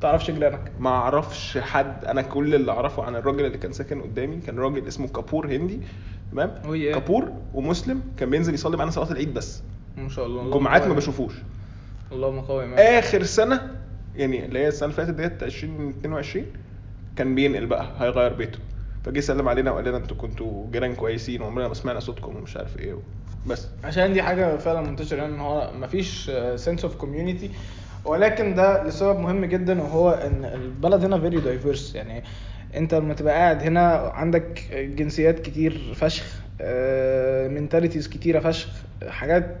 تعرفش 0.00 0.30
جيرانك؟ 0.30 0.72
ما 0.78 0.90
أعرفش 0.90 1.58
حد. 1.58 2.04
أنا 2.04 2.22
كل 2.22 2.54
اللي 2.54 2.72
أعرفه 2.72 3.02
عن 3.02 3.16
الراجل 3.16 3.44
اللي 3.46 3.58
كان 3.58 3.72
ساكن 3.72 4.00
قدامي 4.02 4.36
كان 4.40 4.58
راجل 4.58 4.86
اسمه 4.88 5.08
كابور 5.08 5.46
هندي. 5.46 5.80
تمام؟ 6.32 6.54
Oh. 6.64 6.94
كابور 6.94 7.32
ومسلم 7.54 8.02
كان 8.18 8.30
بينزل 8.30 8.54
يصلي 8.54 8.76
معانا 8.76 8.90
صلاه 8.90 9.10
العيد 9.12 9.34
بس. 9.34 9.62
ما 9.96 10.08
شاء 10.08 10.26
الله. 10.26 10.50
جمعات 10.58 10.86
ما. 10.86 10.94
بشوفوش. 10.94 11.32
اللهم 12.12 12.40
قوي 12.40 12.74
آخر 12.74 13.22
سنة 13.22 13.70
يعني 14.16 14.44
اللي 14.44 14.58
هي 14.58 14.68
السنة 14.68 14.84
اللي 14.90 14.96
فاتت 14.96 15.14
ديت 15.14 15.42
2022 15.42 16.46
كان 17.16 17.34
بينقل 17.34 17.66
بقى 17.66 17.86
هيغير 17.98 18.32
بيته. 18.32 18.58
فجه 19.04 19.20
سلم 19.20 19.48
علينا 19.48 19.70
وقال 19.70 19.84
لنا 19.84 19.96
أنتوا 19.96 20.16
كنتوا 20.16 20.66
جيران 20.72 20.94
كويسين 20.94 21.42
وعمرنا 21.42 21.68
ما 21.68 21.74
سمعنا 21.74 22.00
صوتكم 22.00 22.36
ومش 22.36 22.56
عارف 22.56 22.78
إيه. 22.78 22.94
بس. 23.46 23.68
عشان 23.84 24.12
دي 24.12 24.22
حاجة 24.22 24.56
فعلا 24.56 24.80
منتشرة 24.80 25.16
يعني 25.16 25.34
إن 25.34 25.40
هو 25.40 25.70
مفيش 25.80 26.30
sense 26.54 26.84
of 26.84 26.96
community 26.96 27.50
ولكن 28.04 28.54
ده 28.54 28.84
لسبب 28.84 29.18
مهم 29.18 29.44
جدا 29.44 29.82
وهو 29.82 30.10
إن 30.10 30.44
البلد 30.44 31.04
هنا 31.04 31.18
very 31.20 31.40
diverse 31.40 31.94
يعني 31.94 32.22
انت 32.76 32.94
لما 32.94 33.14
تبقى 33.14 33.34
قاعد 33.34 33.62
هنا 33.62 33.96
عندك 34.14 34.60
جنسيات 34.72 35.38
كتير 35.40 35.92
فشخ 35.94 36.24
منتاليتيز 37.48 38.08
كتيرة 38.08 38.40
فشخ 38.40 38.68
حاجات 39.08 39.56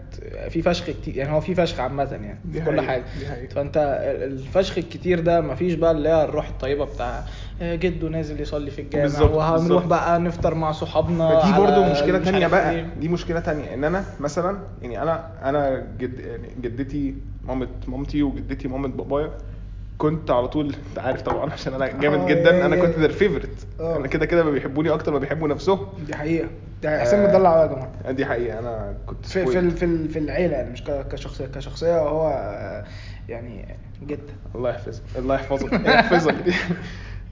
في 0.48 0.62
فشخ 0.62 0.86
كتير 0.90 1.16
يعني 1.16 1.32
هو 1.32 1.40
في 1.40 1.54
فشخ 1.54 1.80
عامة 1.80 2.02
يعني 2.12 2.38
دي 2.44 2.60
في 2.60 2.66
كل 2.66 2.80
حاجة 2.80 3.04
دي. 3.18 3.48
فانت 3.48 3.76
الفشخ 4.22 4.78
الكتير 4.78 5.20
ده 5.20 5.40
مفيش 5.40 5.74
بقى 5.74 5.90
اللي 5.90 6.08
هي 6.08 6.24
الروح 6.24 6.48
الطيبة 6.48 6.84
بتاع 6.84 7.24
جده 7.62 8.08
نازل 8.08 8.40
يصلي 8.40 8.70
في 8.70 8.82
الجامع 8.82 9.20
وهنروح. 9.22 9.86
بقى 9.86 10.20
نفطر 10.20 10.54
مع 10.54 10.72
صحابنا 10.72 11.24
على 11.28 11.60
برضو 11.66 11.84
مشكلة 11.84 12.18
مش 12.18 12.24
تانية 12.24 12.46
بقى 12.46 12.70
إيه. 12.74 12.86
دي 13.00 13.08
مشكلة 13.08 13.40
تانية 13.40 13.74
إن 13.74 13.84
أنا 13.84 14.04
مثلا 14.20 14.58
يعني 14.82 15.02
أنا 15.02 15.30
أنا 15.42 15.86
جد 15.98 16.20
يعني 16.20 16.48
جدتي 16.60 17.14
مامة 17.44 17.68
مامتي 17.88 18.22
وجدتي 18.22 18.68
مامة 18.68 18.88
بابايا 18.88 19.30
كنت 19.98 20.30
على 20.30 20.48
طول 20.48 20.66
أنت 20.90 20.98
عارف 20.98 21.22
طبعا 21.22 21.52
عشان 21.52 21.74
أنا 21.74 21.86
جامد 21.86 22.18
آه، 22.18 22.26
جدا 22.28 22.50
يا- 22.50 22.66
أنا 22.66 22.76
يا- 22.76 22.82
كنت 22.86 22.94
their 22.96 23.14
favorite. 23.20 23.80
آه. 23.80 23.96
أنا 23.96 24.06
كده 24.06 24.26
كده 24.26 24.44
ما 24.44 24.50
بيحبوني 24.50 24.90
أكتر 24.90 25.12
ما 25.12 25.18
بيحبوا 25.18 25.48
نفسهم. 25.48 25.78
دي 26.06 26.14
حقيقة. 26.16 26.48
ده 26.82 27.00
حسين 27.00 27.18
آه. 27.18 27.28
مدلع 27.28 27.52
قوي 27.52 27.62
يا 27.70 27.74
جماعة. 27.74 28.10
دي 28.12 28.26
حقيقة. 28.26 28.58
أنا 28.58 28.94
كنت 29.06 29.26
في 29.26 29.46
في 29.46 29.70
في 29.70 29.84
ال- 29.84 30.08
في 30.08 30.18
العيلة 30.18 30.56
يعني 30.56 30.70
مش 30.70 30.84
ك- 30.84 31.08
كشخصية 31.08 31.46
كشخصية 31.46 31.98
هو 31.98 32.28
يعني 33.28 33.74
جد. 34.02 34.30
الله 34.54 34.70
يحفظك 34.70 35.02
الله 35.18 35.34
يحفظك 35.34 35.72
يحفظك 35.86 36.34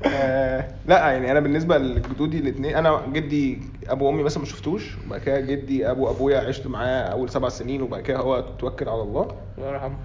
آه 0.07 0.65
لا 0.87 1.11
يعني 1.11 1.31
أنا 1.33 1.41
بالنسبة 1.41 1.79
لجدودي 1.79 2.39
الاثنين 2.39 2.75
أنا 2.77 3.01
جدي 3.13 3.59
أبو 3.89 4.11
أمي 4.11 4.23
مثلا 4.23 4.39
ما 4.39 4.45
شفتوش 4.49 4.97
وبعد 5.07 5.21
كده 5.21 5.41
جدي 5.41 5.91
أبو 5.91 6.11
أبويا 6.11 6.39
عشت 6.41 6.67
معاه 6.67 7.03
أول 7.03 7.31
سبع 7.31 7.49
سنين 7.49 7.83
وبعد 7.83 8.03
كده 8.03 8.19
هو 8.19 8.45
توكل 8.59 8.89
على 8.89 9.03
الله. 9.03 9.29
الله 9.59 9.69
يرحمه. 9.71 9.97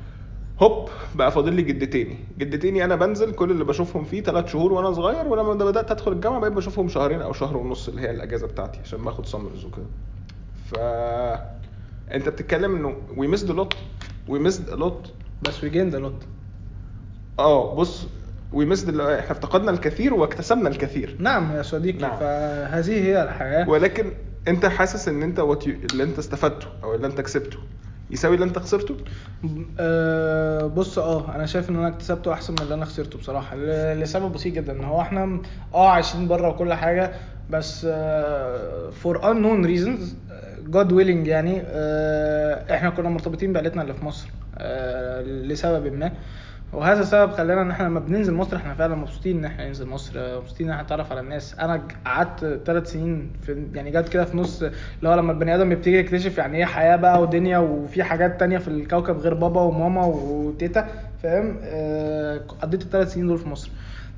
هوب 0.61 0.89
بقى 1.15 1.31
فاضل 1.31 1.53
لي 1.53 1.61
جدتيني 1.61 2.17
جدتيني 2.37 2.85
أنا 2.85 2.95
بنزل 2.95 3.31
كل 3.31 3.51
اللي 3.51 3.63
بشوفهم 3.65 4.03
فيه 4.03 4.21
ثلاث 4.23 4.47
شهور 4.51 4.73
وأنا 4.73 4.91
صغير 4.91 5.27
ولما 5.27 5.53
بدأت 5.53 5.91
أدخل 5.91 6.11
الجامعة 6.11 6.39
بقيت 6.39 6.53
بشوفهم 6.53 6.87
شهرين 6.89 7.21
أو 7.21 7.33
شهر 7.33 7.57
ونص 7.57 7.87
اللي 7.87 8.01
هي 8.01 8.11
الأجازة 8.11 8.47
بتاعتي 8.47 8.79
عشان 8.79 8.99
باخد 9.03 9.25
summers 9.25 9.65
وكده. 9.65 9.85
ف 10.71 10.75
أنت 12.11 12.29
بتتكلم 12.29 12.75
إنه 12.75 12.95
we 13.17 13.27
missed 13.27 13.51
a 13.51 13.57
lot 13.57 13.74
we 14.27 14.39
missed 14.39 14.69
a 14.69 14.80
lot 14.80 15.12
بس 15.41 15.63
we 15.63 15.69
gained 15.69 15.95
a 15.95 16.02
lot 16.02 16.24
آه 17.39 17.75
بص 17.75 18.07
we 18.53 18.65
missed 18.65 19.00
إحنا 18.99 19.31
افتقدنا 19.31 19.71
الكثير 19.71 20.13
واكتسبنا 20.13 20.69
الكثير. 20.69 21.15
نعم 21.19 21.51
يا 21.51 21.61
صديقي 21.61 21.97
نعم. 21.99 22.17
فهذه 22.19 23.03
هي 23.03 23.23
الحياة. 23.23 23.69
ولكن 23.69 24.11
أنت 24.47 24.65
حاسس 24.65 25.07
إن 25.07 25.23
أنت 25.23 25.39
you- 25.39 25.67
اللي 25.91 26.03
أنت 26.03 26.19
استفدته 26.19 26.67
أو 26.83 26.95
اللي 26.95 27.07
أنت 27.07 27.21
كسبته. 27.21 27.57
يساوي 28.11 28.35
اللي 28.35 28.45
انت 28.45 28.59
خسرته؟ 28.59 28.95
أه 29.79 30.67
بص 30.67 30.99
آه 30.99 31.35
أنا 31.35 31.45
شايف 31.45 31.69
ان 31.69 31.75
أنا 31.75 31.87
اكتسبته 31.87 32.33
احسن 32.33 32.53
من 32.53 32.59
اللي 32.61 32.73
أنا 32.73 32.85
خسرته 32.85 33.19
بصراحة. 33.19 33.55
لسبب 33.93 34.31
بسيط 34.33 34.53
جدا 34.53 34.73
ان 34.73 34.83
هو 34.83 35.01
إحنا 35.01 35.41
آه 35.73 35.89
عايشين 35.89 36.27
بره 36.27 36.49
وكل 36.49 36.73
حاجة 36.73 37.11
بس 37.49 37.85
for 38.91 39.21
unknown 39.21 39.67
reasons 39.67 40.03
God 40.69 40.91
willing 40.91 41.27
يعني 41.27 41.61
آه، 41.65 42.75
إحنا 42.75 42.89
كنا 42.89 43.09
مرتبطين 43.09 43.53
بعيلتنا 43.53 43.81
اللي 43.81 43.93
في 43.93 44.05
مصر 44.05 44.27
آه، 44.57 45.21
لسبب 45.21 45.93
ما. 45.93 46.11
وهذا 46.74 47.00
السبب 47.01 47.31
خلانا 47.31 47.62
ان 47.62 47.71
إحنا 47.71 47.86
لما 47.88 48.00
بننزل 48.00 48.33
مصر 48.33 48.57
إحنا 48.57 48.74
فعلا 48.74 48.95
مبسوطين 48.95 49.38
إن 49.38 49.45
إحنا 49.45 49.67
ننزل 49.67 49.88
مصر 49.88 50.38
مبسوطين 50.41 50.67
إن 50.67 50.71
إحنا 50.74 50.83
نتعرف 50.83 51.12
على 51.12 51.19
الناس. 51.21 51.59
أنا 51.59 51.81
قعدت 52.05 52.62
ثلاث 52.65 52.91
سنين 52.91 53.33
في 53.41 53.67
يعني 53.74 53.91
جت 53.91 54.09
كده 54.09 54.25
في 54.25 54.38
نص 54.38 54.62
اللي 54.63 55.09
هو 55.09 55.13
لما 55.13 55.31
البني 55.31 55.55
آدم 55.55 55.69
بيبتدي 55.69 55.97
يكتشف 55.97 56.38
يعني 56.38 56.57
إيه 56.57 56.65
حياة 56.65 56.95
بقى 56.95 57.21
ودنيا 57.21 57.57
وفي 57.57 58.03
حاجات 58.03 58.39
تانية 58.39 58.57
في 58.57 58.67
الكوكب 58.67 59.17
غير 59.17 59.33
بابا 59.33 59.62
وماما 59.62 60.05
وتيتا 60.05 60.88
فاهم؟ 61.24 61.59
آه، 61.63 62.38
قضيت 62.62 62.81
الثلاث 62.81 63.13
سنين 63.13 63.27
دول 63.27 63.38
في 63.38 63.50
مصر. 63.50 63.71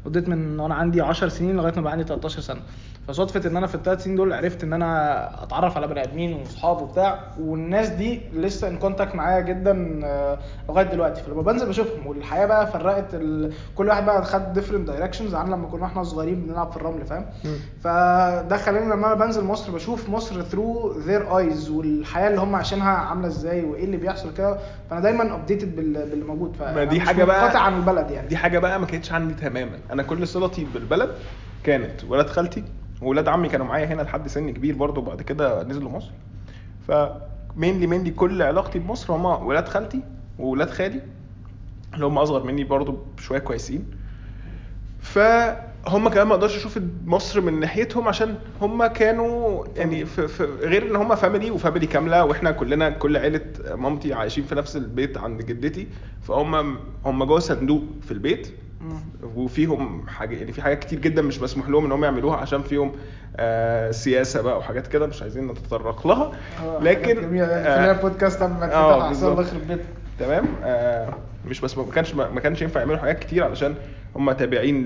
قضيت 0.06 0.30
من 0.30 0.60
وأنا 0.60 0.76
عندي 0.76 1.02
10 1.02 1.28
سنين 1.28 1.56
لغاية 1.58 1.74
ما 1.76 1.82
بقى 1.82 1.92
عندي 1.92 2.04
13 2.04 2.42
سنة. 2.42 2.60
فصدفة 3.08 3.50
إن 3.50 3.58
أنا 3.58 3.68
في 3.68 3.76
الثلاث 3.76 4.04
سنين 4.04 4.16
دول 4.16 4.34
عرفت 4.34 4.64
إن 4.64 4.74
أنا 4.74 5.44
أتعرف 5.44 5.78
على 5.78 5.88
بني 5.88 6.04
آدمين 6.04 6.34
واصحاب 6.34 6.82
وبتاع 6.82 7.20
والناس 7.40 7.90
دي 7.90 8.22
لسه 8.34 8.68
in 8.68 8.78
contact 8.78 9.16
معايا 9.16 9.40
جدا 9.40 10.00
آه، 10.04 10.38
لغاية 10.70 10.86
دلوقتي. 10.86 11.22
فلما 11.24 11.42
بنزل 11.42 11.68
بشوفهم 11.70 12.08
والحياة 12.08 12.46
بقى 12.46 12.68
فرقت 12.68 13.06
ال... 13.14 13.54
كل 13.76 13.88
واحد 13.88 14.06
بقى 14.06 14.26
خد 14.26 14.54
different 14.54 14.88
directions 14.88 15.36
عن 15.36 15.50
لما 15.52 15.68
كنا 15.68 15.86
إحنا 15.86 16.04
صغيرين 16.04 16.42
بنلعب 16.42 16.72
في 16.72 16.78
الرمل 16.78 17.06
فاهم؟ 17.06 17.26
فده 17.84 18.58
خلاني 18.58 18.86
لما 18.86 19.08
أنا 19.08 19.16
بنزل 19.26 19.44
مصر 19.44 19.72
بشوف 19.72 20.10
مصر 20.10 20.42
through 20.42 21.00
their 21.00 21.38
eyes 21.38 21.70
والحياة 21.70 22.28
اللي 22.30 22.40
هم 22.42 22.56
عايشينها 22.56 22.90
عاملة 22.90 23.28
إزاي 23.28 23.64
وإيه 23.66 23.84
اللي 23.84 23.98
بيحصل 23.98 24.34
كده. 24.34 24.58
فأنا 24.90 25.02
دايما 25.02 25.36
updated 25.36 25.76
باللي 25.76 26.26
موجود. 26.26 26.56
ما 26.60 26.84
دي 26.84 27.00
فأنا 27.00 27.02
مش 27.02 27.08
حاجة 27.08 27.26
بقى- 27.26 27.56
عن 27.56 27.76
البلد 27.78 28.12
يعني. 28.12 28.28
دي 28.28 28.38
حاجة 28.38 28.60
بقى 28.60 28.80
ما 28.80 28.86
كانتش 28.86 29.12
عندي 29.12 29.34
تماما. 29.34 29.78
أنا 29.92 30.04
كل 30.04 30.28
صلتي 30.28 30.68
بالبلد 30.74 31.16
كانت 31.64 32.04
ولاد 32.04 32.30
خالتي 32.30 32.64
وولاد 33.02 33.28
عمي 33.28 33.50
كانوا 33.50 33.66
معايا 33.66 33.86
هنا 33.86 34.02
لحد 34.02 34.28
سن 34.28 34.50
كبير 34.50 34.76
برضو 34.76 35.02
بعد 35.02 35.22
كده 35.22 35.64
نزلوا 35.64 35.92
مصر. 35.92 36.12
ف 36.88 36.92
mainly 37.56 37.88
mainly 37.88 38.12
كل 38.12 38.42
علاقتي 38.42 38.80
بمصر 38.80 39.14
هما 39.14 39.38
ولاد 39.38 39.68
خالتي 39.68 40.02
وولاد 40.40 40.70
خالي 40.70 41.02
اللي 41.94 42.06
هم 42.06 42.18
أصغر 42.18 42.44
مني 42.44 42.64
برضو 42.64 43.00
بشوية 43.18 43.40
كويسين. 43.40 43.86
فهم 45.00 46.10
كمان 46.10 46.28
ما 46.28 46.34
أقدرش 46.34 46.58
أشوف 46.58 46.80
مصر 47.06 47.42
من 47.42 47.60
ناحيتهم 47.60 48.08
عشان 48.08 48.36
هم 48.62 48.86
كانوا 48.86 49.66
يعني 49.76 50.06
في 50.06 50.28
في 50.28 50.44
غير 50.44 50.90
إن 50.92 50.96
هم 50.96 51.16
family 51.16 51.52
و 51.52 51.57
family 51.57 51.88
كاملة 51.88 52.26
وإحنا 52.26 52.52
كلنا 52.52 52.90
كل 52.90 53.18
عيلة 53.18 53.42
مامتي 53.76 54.14
عايشين 54.14 54.44
في 54.44 54.56
نفس 54.56 54.76
البيت 54.76 55.18
عند 55.18 55.42
جدتي 55.46 55.88
فهم 56.22 56.78
هم 57.06 57.24
جوه 57.24 57.40
صندوق 57.40 57.84
في 58.02 58.12
البيت. 58.12 58.54
وفيهم 59.36 60.08
حاجة 60.08 60.36
يعني 60.36 60.52
في 60.52 60.62
حاجات 60.62 60.80
كتير 60.80 61.00
جدا 61.00 61.22
مش 61.22 61.42
مسموح 61.42 61.70
لهم 61.70 61.86
إن 61.86 61.92
هم 61.92 62.04
يعملوها 62.04 62.38
عشان 62.38 62.62
فيهم 62.62 62.92
آه 63.38 63.92
سياسة 63.92 64.42
بقى 64.42 64.58
وحاجات 64.58 64.88
كده 64.88 65.08
مش 65.08 65.22
عايزين 65.22 65.48
نتطرق 65.48 66.08
لها 66.08 66.32
آه، 66.66 66.80
لكن. 66.84 67.16
خلينا 67.22 68.00
بودكاست 68.02 68.44
لما 68.44 68.74
آه، 68.74 69.08
بالظبط. 69.10 69.32
الله 69.32 69.42
يخرب 69.44 69.68
بيتك 69.68 69.86
تمام 70.20 70.46
آه 70.64 71.14
مش 71.48 71.62
بس 71.62 71.78
ما 71.78 71.84
كانش 71.92 72.14
ما 72.14 72.40
كانش 72.40 72.62
ينفع 72.62 72.80
يعملوا 72.80 72.98
حاجات 72.98 73.20
كتير 73.20 73.44
علشان 73.44 73.76
هم 74.16 74.32
تابعين. 74.32 74.86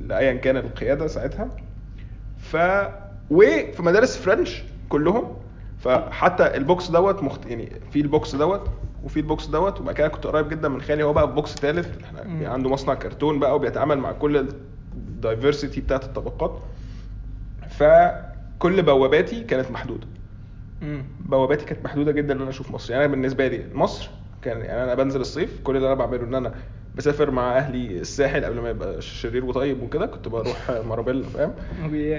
لايا 0.00 0.32
كان 0.32 0.56
القيادة 0.56 1.06
ساعتها 1.06 1.48
ف 2.38 2.56
وفي 3.30 3.82
مدارس 3.82 4.16
French 4.16 4.62
كلهم 4.88 5.36
فحتى 5.78 6.56
ال 6.56 6.64
box 6.64 6.88
دوت 6.90 7.22
مخت... 7.22 7.46
يعني 7.46 7.72
في 7.92 8.00
ال 8.00 8.09
box 8.09 8.34
دوت 8.34 8.68
وفي 9.06 9.16
ال 9.16 9.24
box 9.24 9.46
دوت 9.46 9.80
وبعد 9.80 9.94
كده 9.94 10.08
كنت 10.08 10.26
قريب 10.26 10.48
جدا 10.48 10.68
من 10.68 10.80
خالي 10.80 11.02
هو 11.02 11.12
بقى 11.12 11.28
في 11.28 11.34
box 11.34 11.54
ثالث 11.54 12.02
إحنا. 12.04 12.48
عنده 12.48 12.70
مصنع 12.70 12.94
كرتون 12.94 13.38
بقى 13.38 13.56
وبيتعامل 13.56 13.98
مع 13.98 14.12
كل 14.12 14.48
ال 14.96 15.04
diversity 15.04 15.80
بتاعت 15.80 16.04
الطبقات. 16.04 16.58
فكل 17.68 18.82
بواباتي 18.82 19.44
كانت 19.44 19.70
محدودة. 19.70 20.06
مم. 20.82 21.04
بواباتي 21.20 21.64
كانت 21.64 21.84
محدودة 21.84 22.12
جدا 22.12 22.34
إن 22.34 22.40
أنا 22.40 22.50
أشوف 22.50 22.70
مصر. 22.70 22.92
يعني 22.92 23.04
أنا 23.04 23.12
بالنسبة 23.12 23.48
لي 23.48 23.64
مصر 23.74 24.10
كان 24.42 24.60
يعني 24.60 24.82
أنا 24.84 24.94
بنزل 24.94 25.20
الصيف 25.20 25.60
كل 25.64 25.76
اللي 25.76 25.86
أنا 25.86 25.94
بعمله 25.94 26.22
إن 26.24 26.34
أنا 26.34 26.54
بسافر 26.96 27.30
مع 27.30 27.56
أهلي 27.58 27.98
الساحل 28.00 28.44
قبل 28.44 28.60
ما 28.60 28.70
يبقى 28.70 29.02
شرير 29.02 29.44
وطيب 29.44 29.82
وكده. 29.82 30.06
كنت 30.06 30.28
بروح 30.28 30.70
مارابيلا 30.88 31.22
فاهم؟ 31.28 31.52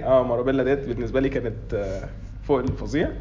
آه 0.03 0.23
مارابيلا 0.23 0.63
ديت 0.63 0.87
بالنسبة 0.87 1.19
لي 1.19 1.29
كانت 1.29 1.73
آه، 1.73 2.09
فوق 2.43 2.59
الفظيع. 2.59 3.11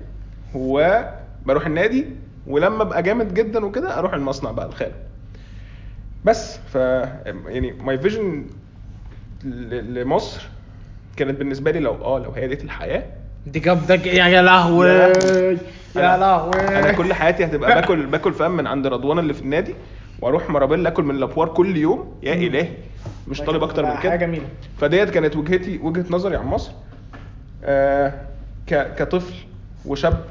وبروح 0.55 1.67
النادي 1.67 2.07
ولما 2.47 2.83
ابقى 2.83 3.03
جامد 3.03 3.35
جدا 3.35 3.65
وكده 3.65 3.99
أروح 3.99 4.15
المصنع 4.15 4.51
بقى 4.51 4.67
الخام. 4.67 4.93
بس 6.25 6.59
ف 6.73 6.75
يعني 6.75 7.73
my 7.73 7.99
vision 7.99 8.47
لمصر 9.45 10.49
كانت 11.17 11.39
بالنسبة 11.39 11.71
لي 11.71 11.81
لو 11.81 11.95
آه 12.05 12.19
لو 12.19 12.31
هي 12.31 12.49
ديت 12.49 12.65
الحياة. 12.65 13.03
دي 13.47 13.61
جابدك 13.61 14.07
يا 14.07 14.27
يا 14.27 14.43
لهوي. 14.43 14.89
يا 15.97 16.17
لهوي. 16.17 16.61
أنا 16.79 16.93
كل 16.93 17.15
حياتي 17.15 17.45
هتبقى 17.45 17.75
باكل 17.81 18.07
باكل 18.07 18.33
فاهم 18.33 18.57
من 18.57 18.67
عند 18.67 18.87
رضوان 18.87 19.19
اللي 19.19 19.35
في 19.35 19.43
النادي 19.43 19.75
وأروح 20.21 20.51
مارابيلا 20.51 20.89
آكل 20.89 21.03
من 21.03 21.15
الابوار 21.17 21.49
كل 21.49 21.77
يوم. 21.77 22.15
يا. 22.23 22.35
إلهي 22.35 22.69
مش 23.29 23.41
طالب 23.41 23.63
أكتر 23.63 23.83
من 23.85 23.91
حاجة 23.91 24.03
كده. 24.09 24.17
جميلة. 24.17 24.45
فديت 24.81 25.11
كانت 25.11 25.37
وجهتي 25.37 25.79
وجهة 25.79 26.05
نظري 26.11 26.37
عن 26.37 26.47
مصر. 26.47 26.73
آه 27.65 28.13
كطفل 28.67 29.35
وشاب 29.87 30.25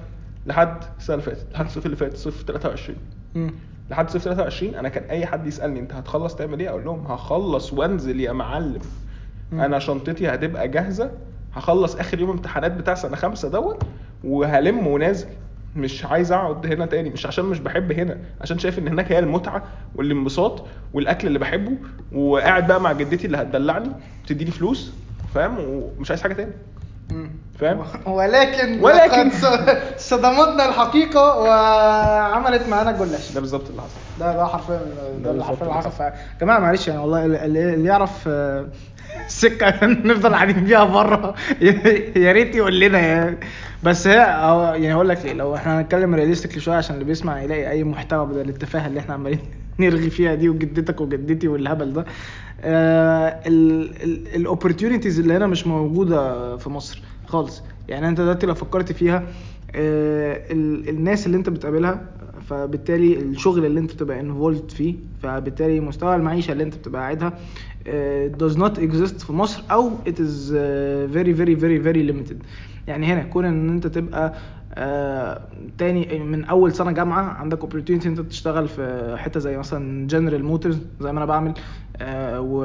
لحد 0.45 0.77
السنة 0.99 1.13
اللي 1.15 1.25
فاتت 1.25 1.45
لحد 1.53 1.65
الصيف 1.65 1.85
اللي 1.85 1.97
فات 1.97 2.17
صيف 2.17 2.43
23 2.47 2.97
مم. 3.35 3.51
لحد 3.89 4.09
صيف 4.09 4.23
23 4.23 4.75
أنا 4.75 4.89
كان 4.89 5.03
أي 5.03 5.25
حد 5.25 5.47
يسألني 5.47 5.79
أنت 5.79 5.93
هتخلص 5.93 6.35
تعمل 6.35 6.59
إيه 6.59 6.69
أقول 6.69 6.85
لهم 6.85 7.07
هخلص 7.07 7.73
وأنزل 7.73 8.19
يا 8.19 8.31
معلم. 8.31 8.79
أنا 9.53 9.79
شنطتي 9.79 10.29
هتبقى 10.29 10.67
جاهزة 10.67 11.11
هخلص 11.53 11.95
آخر 11.95 12.19
يوم 12.19 12.29
امتحانات 12.29 12.71
بتاع 12.71 12.95
سنة 12.95 13.15
خمسة 13.15 13.49
دوت 13.49 13.83
وهلم 14.23 14.87
ونازل 14.87 15.27
مش 15.75 16.05
عايز 16.05 16.31
أقعد 16.31 16.65
هنا 16.65 16.85
تاني 16.85 17.09
مش 17.09 17.25
عشان 17.25 17.45
مش 17.45 17.59
بحب 17.59 17.91
هنا 17.91 18.17
عشان 18.41 18.59
شايف 18.59 18.79
إن 18.79 18.87
هناك 18.87 19.11
هي 19.11 19.19
المتعة 19.19 19.63
والانبساط 19.95 20.65
والأكل 20.93 21.27
اللي 21.27 21.39
بحبه 21.39 21.71
وقاعد 22.11 22.67
بقى 22.67 22.81
مع 22.81 22.91
جدتي 22.91 23.27
اللي 23.27 23.37
هتدلعني 23.37 23.89
بتديني 24.25 24.51
فلوس 24.51 24.93
فاهم 25.33 25.55
ومش 25.59 26.09
عايز 26.11 26.21
حاجة 26.21 26.33
تاني. 26.33 26.51
فاهم؟ 27.59 27.79
ولكن 28.05 28.79
ولكن- 28.83 29.31
صدمتنا 29.97 30.69
الحقيقة 30.69 31.38
وعملت 31.39 32.67
معانا 32.69 32.89
الجلاش 32.91 33.31
ده 33.31 33.39
بالظبط 33.41 33.69
اللي 33.69 33.81
حصل. 33.81 34.00
ده 34.19 34.35
ده 34.35 34.45
حرفيا 34.45 34.81
ده 35.24 35.31
اللي 35.31 35.43
حرفيا 35.45 35.63
اللي 35.67 35.74
حصل. 35.81 36.03
يا 36.03 36.13
جماعة 36.41 36.59
معلش 36.59 36.88
يعني 36.88 37.00
والله 37.00 37.25
اللي 37.25 37.83
يعرف 37.88 38.24
آه، 38.27 38.65
السكه 39.25 39.85
نفضل 39.85 40.33
قاعدين 40.33 40.65
فيها 40.65 40.83
بره. 40.83 41.35
يا 42.25 42.31
ريت 42.31 42.55
يقول 42.55 42.79
لنا 42.79 43.00
يعني. 43.00 43.38
بس 43.83 44.07
هي 44.07 44.15
يعني 44.75 44.93
هقول 44.93 45.09
لك 45.09 45.25
إيه 45.25 45.33
لو 45.33 45.55
إحنا 45.55 45.79
هنتكلم 45.79 46.15
رياليستيكلي 46.15 46.59
شوية 46.62 46.75
عشان 46.75 46.93
اللي 46.95 47.05
بيسمع 47.05 47.41
يلاقي 47.41 47.69
أي 47.71 47.83
محتوى 47.83 48.25
بدل 48.25 48.50
التفاهة 48.50 48.88
اللي 48.88 49.00
إحنا 49.00 49.13
عمالين 49.13 49.39
نرغي 49.79 50.09
فيها 50.09 50.35
دي 50.35 50.50
وجدتك 50.50 51.01
وجدتي 51.01 51.47
والهبل 51.47 51.93
ده. 51.93 52.05
ال 54.36 54.41
opportunities 54.41 55.19
اللي 55.19 55.33
هنا 55.38 55.47
مش 55.47 55.67
موجودة 55.67 56.57
في 56.57 56.69
مصر. 56.69 57.01
خالص. 57.27 57.63
يعني 57.88 58.08
أنت 58.08 58.22
دلوقتي 58.22 58.46
لو 58.48 58.53
فكرت 58.53 58.91
فيها 58.91 59.24
آه، 59.75 60.41
ال- 60.51 60.89
الناس 60.89 61.25
اللي 61.25 61.38
أنت 61.38 61.50
بتقابلها 61.50 62.05
فبالتالي 62.48 63.20
الشغل 63.20 63.65
اللي 63.65 63.79
أنت 63.79 63.94
بتبقى 63.94 64.20
involved 64.19 64.72
فيه 64.72 64.96
فبالتالي 65.22 65.79
مستوى 65.79 66.15
المعيشة 66.15 66.51
اللي 66.51 66.63
أنت 66.63 66.75
بتبقى 66.75 67.01
قاعدها 67.01 67.34
آه، 67.88 68.32
does 68.44 68.53
not 68.55 68.77
exist 68.79 69.25
في 69.25 69.34
مصر 69.34 69.63
أو 69.72 69.91
it 70.10 70.13
is 70.20 70.51
آه، 70.55 71.08
very 71.08 71.38
very 71.38 71.55
very 71.62 71.86
very 71.86 72.12
limited. 72.12 72.36
يعني 72.88 73.05
هنا 73.05 73.24
كون 73.24 73.46
إن 73.46 73.70
أنت 73.70 73.88
تبقى 73.88 74.34
آه، 74.74 75.41
تاني 75.77 76.20
من 76.20 76.46
أول 76.46 76.72
سنة 76.74 76.91
جامعة 76.91 77.22
عندك 77.24 77.60
opportunity 77.65 78.05
أنت 78.05 78.20
تشتغل 78.22 78.67
في 78.67 79.15
حتة 79.20 79.39
زي 79.39 79.58
مثلا 79.58 80.08
General 80.07 80.43
Motors 80.45 80.77
زي 81.00 81.12
ما 81.12 81.17
أنا 81.17 81.25
بعمل 81.25 81.53
آه، 81.98 82.41
و, 82.41 82.58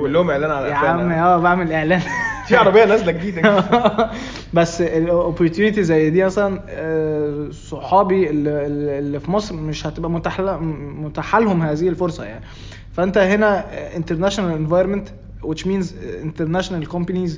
و... 0.00 0.06
لهم 0.06 0.30
إعلان 0.30 0.50
على 0.50 0.68
يا. 0.68 0.74
عم 0.74 1.10
آه 1.10 1.36
بعمل 1.38 1.72
إعلان. 1.72 2.00
في 2.48 2.56
عربية 2.56 2.84
نازلة 2.84 3.12
جديدة 3.12 3.64
بس 4.54 4.80
ال 4.80 4.88
opportunity 4.88 5.82
زي 5.82 6.10
دي 6.10 6.24
مثلا 6.24 6.62
آه، 6.68 7.48
صحابي 7.50 8.30
اللي, 8.30 9.20
في 9.20 9.30
مصر 9.30 9.54
مش 9.54 9.86
هتبقى 9.86 10.10
متاحه 10.10 11.40
لهم 11.40 11.62
هذه 11.62 11.88
الفرصة 11.88 12.24
يعني 12.24 12.44
فأنت 12.92 13.18
هنا 13.18 13.64
international 13.96 14.68
environment 14.68 15.08
which 15.48 15.62
means 15.64 15.86
international 16.24 16.92
companies 16.96 17.30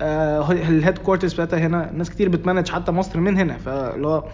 ال 0.00 0.98
headquarters 0.98 1.34
بتاعتها 1.34 1.58
هنا 1.58 1.90
ناس 1.92 2.10
كتير 2.10 2.28
بت 2.28 2.38
manage 2.38 2.68
حتى 2.68 2.92
مصر 2.92 3.20
من 3.20 3.36
هنا 3.36 3.58
فاللي 3.58 4.06
هو 4.06 4.24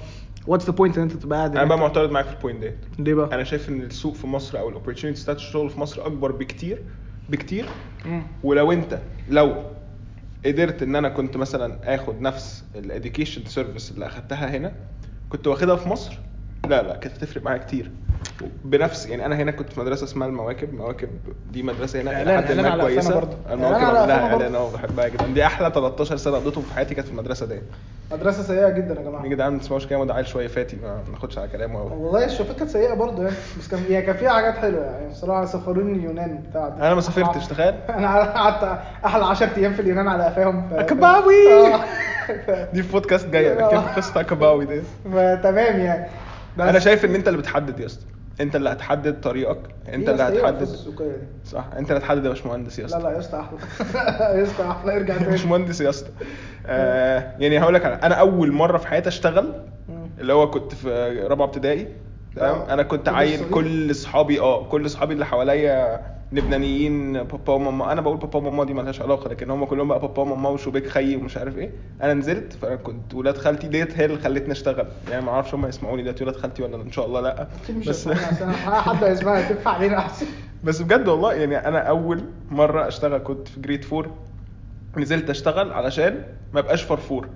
what's 0.46 0.64
the 0.66 0.72
point 0.72 0.96
إن 0.96 1.02
أنت 1.02 1.12
تبقى 1.12 1.38
قاعد 1.38 1.56
أنا 1.56 1.64
بقى؟ 1.64 1.78
معترض 1.78 2.10
معاك 2.10 2.24
في 2.26 2.32
ال 2.32 2.37
point 2.37 2.60
ديت 2.60 2.76
ليه 2.98 3.14
بقى؟ 3.14 3.34
أنا 3.34 3.44
شايف 3.44 3.68
إن 3.68 3.80
السوق 3.82 4.14
في 4.14 4.26
مصر 4.26 4.58
أو 4.58 4.68
ال 4.68 4.72
opportunities 4.72 5.22
بتاعت 5.22 5.36
الشغل 5.36 5.70
في 5.70 5.80
مصر 5.80 6.06
أكبر 6.06 6.32
بكتير 6.32 6.78
بكتير 7.28 7.66
مم. 8.06 8.22
ولو 8.42 8.72
أنت 8.72 8.98
لو 9.28 9.54
قدرت 10.46 10.82
إن 10.82 10.96
أنا 10.96 11.08
كنت 11.08 11.36
مثلا 11.36 11.94
آخد 11.94 12.20
نفس 12.20 12.64
ال 12.74 12.81
education 12.81 13.44
service 13.44 13.90
اللي 13.90 14.06
أخدتها 14.06 14.56
هنا 14.56 14.72
كنت 15.28 15.46
واخدها 15.46 15.76
في 15.76 15.88
مصر؟ 15.88 16.18
لا 16.68 16.82
لا 16.82 16.96
كانت 16.96 17.14
هتفرق 17.16 17.42
معايا 17.42 17.58
كتير. 17.58 17.90
بنفس 18.64 19.06
يعني 19.06 19.26
أنا 19.26 19.36
هنا 19.36 19.50
كنت 19.50 19.72
في 19.72 19.80
مدرسة 19.80 20.04
اسمها 20.04 20.28
المواكب 20.28 20.74
مواكب 20.74 21.08
دي 21.50 21.62
مدرسة 21.62 22.00
هنا 22.00 22.22
إلى 22.22 22.42
حد 22.42 22.52
ما 22.52 22.76
كويسة. 22.82 23.10
المواكب 23.50 23.84
عاملاها 23.84 24.04
أفانا 24.04 24.32
إعلان 24.34 24.54
آه 24.54 24.70
بحبها 24.70 25.08
جدا. 25.08 25.26
دي 25.26 25.46
أحلى 25.46 25.70
13 25.74 26.16
سنة 26.16 26.36
قضيتهم 26.36 26.64
في 26.64 26.74
حياتي 26.74 26.94
كانت 26.94 27.06
في 27.06 27.12
المدرسة 27.12 27.46
دي. 27.46 27.60
مدرسة 28.12 28.42
سيئة 28.42 28.68
جدا 28.68 28.94
يا 28.94 29.02
جماعة. 29.02 29.24
يا 29.24 29.28
جدعان 29.28 29.52
ما 29.52 29.58
تسمعوش 29.58 29.86
كلام 29.86 30.06
ده 30.06 30.14
عيل 30.14 30.26
شوية 30.26 30.46
فاتي 30.46 30.76
ما 30.82 31.02
ناخدش 31.12 31.38
على 31.38 31.48
كلامه 31.48 31.78
قوي 31.80 31.90
والله 31.90 32.24
الشوفات 32.24 32.56
كانت 32.58 32.70
سيئة 32.70 32.94
برضه 32.94 33.22
يعني 33.22 33.34
بس 33.58 33.68
كان 33.68 33.80
هي 33.88 34.02
كان 34.02 34.16
فيها 34.16 34.30
حاجات 34.32 34.54
حلوة 34.56 34.84
يعني. 34.84 35.08
بصراحة 35.08 35.44
سفروني 35.44 35.92
اليونان 35.92 36.44
بتاع 36.50 36.68
ده. 36.68 36.86
أنا 36.86 36.94
ما 36.94 37.00
سافرتش 37.00 37.46
تخيل. 37.46 37.74
أنا 37.98 38.22
قعدت 38.24 38.78
أحلى 39.04 39.24
10 39.24 39.50
أيام 39.56 39.72
في 39.72 39.80
اليونان 39.82 40.08
على 40.08 40.24
قفاهم. 40.24 40.68
ف- 40.68 40.72
أكباوي! 40.72 41.34
آه. 41.74 41.84
دي 42.74 42.82
في 42.82 42.92
بودكاست 42.92 43.26
جاية. 43.28 43.68
كيف 43.68 43.96
قصة 43.96 44.22
كباوي 44.22 44.66
دي. 44.66 44.82
فتمام 45.04 45.80
يعني. 45.80 46.06
أنا 46.60 46.78
شايف 46.78 47.04
إن 47.04 47.14
أنت 47.14 47.28
اللي 47.28 47.38
بتحدد 47.38 47.80
يا 47.80 47.86
اسطى 47.86 48.06
انت 48.40 48.56
اللي 48.56 48.70
هتحدد 48.70 49.20
طريقك 49.20 49.58
انت 49.88 50.08
اللي؟ 50.08 50.28
إيه 50.28 50.38
هتحدد؟ 50.46 50.68
صح 51.46 51.64
انت 51.78 51.90
اللي 51.90 52.00
هتحدد 52.00 52.24
يا 52.24 52.28
باشمهندس 52.28 52.78
يا 52.78 52.86
لا 52.86 52.88
اسطى 52.88 53.02
لا 53.02 53.10
يا 53.10 53.18
اسطى 53.18 53.40
أحلى 53.40 53.58
يا 54.38 54.42
اسطى 54.42 54.70
أحلى 54.70 54.96
ارجع 54.96 55.16
تاني 55.18 55.32
مش 55.34 55.44
مهندس 55.44 55.80
يا 55.80 55.90
اسطى 55.90 56.10
آه 56.66 57.34
يعني 57.38 57.60
هقول 57.60 57.74
لك 57.74 57.84
أنا 57.84 58.14
أول 58.14 58.52
مرة 58.52 58.78
في 58.78 58.86
حياتي 58.88 59.08
أشتغل. 59.08 59.52
اللي 60.20 60.32
هو 60.32 60.50
كنت 60.50 60.74
في 60.74 60.88
رابعة 61.28 61.46
ابتدائي 61.46 61.88
تمام 62.36 62.54
آه. 62.54 62.72
أنا 62.74 62.82
كنت 62.82 63.08
عيل؟ 63.08 63.50
كل 63.50 63.90
أصحابي 63.90 64.40
آه 64.40 64.64
كل 64.68 64.86
أصحابي 64.86 65.14
اللي 65.14 65.26
حواليا 65.26 66.00
لبنانيين 66.32 67.12
بابا 67.22 67.52
وماما. 67.52 67.92
أنا 67.92 68.00
بقول 68.00 68.16
بابا 68.16 68.38
وماما 68.38 68.64
دي 68.64 68.74
مالهاش 68.74 69.02
علاقة 69.02 69.30
لكن 69.30 69.50
هم 69.50 69.64
كلهم 69.64 69.88
بقى 69.88 70.00
بابا 70.00 70.22
وماما 70.22 70.48
وشوبيك 70.48 70.86
خي 70.88 71.16
ومش 71.16 71.36
عارف 71.36 71.58
إيه. 71.58 71.70
أنا 72.02 72.14
نزلت 72.14 72.52
فأنا 72.52 72.76
كنت 72.76 73.14
ولاد 73.14 73.36
خالتي 73.36 73.68
ديت 73.68 73.98
هي 73.98 74.04
اللي 74.04 74.18
خلتني 74.18 74.52
أشتغل. 74.52 74.86
يعني 75.10 75.24
ما 75.24 75.30
أعرفش 75.30 75.54
هم 75.54 75.66
يسمعوني 75.66 76.02
ديت 76.02 76.22
ولاد 76.22 76.36
خالتي 76.36 76.62
ولا 76.62 76.82
إن 76.82 76.92
شاء 76.92 77.06
الله 77.06 77.20
لأ. 77.20 77.46
بس 77.86 78.08
حد 78.08 79.04
هيسمعها 79.04 79.48
تنفع 79.48 79.70
علينا 79.70 79.98
أحسن. 79.98 80.26
بس 80.64 80.82
بجد 80.82 81.08
والله 81.08 81.34
يعني 81.34 81.56
أنا 81.68 81.78
أول 81.78 82.20
مرة 82.50 82.88
أشتغل 82.88 83.18
كنت 83.18 83.48
في 83.48 83.60
grade 83.60 83.84
four 83.84 84.10
نزلت 84.96 85.30
أشتغل 85.30 85.72
علشان 85.72 86.22
ما 86.54 86.60
ابقاش 86.60 86.82
فرفور 86.82 87.28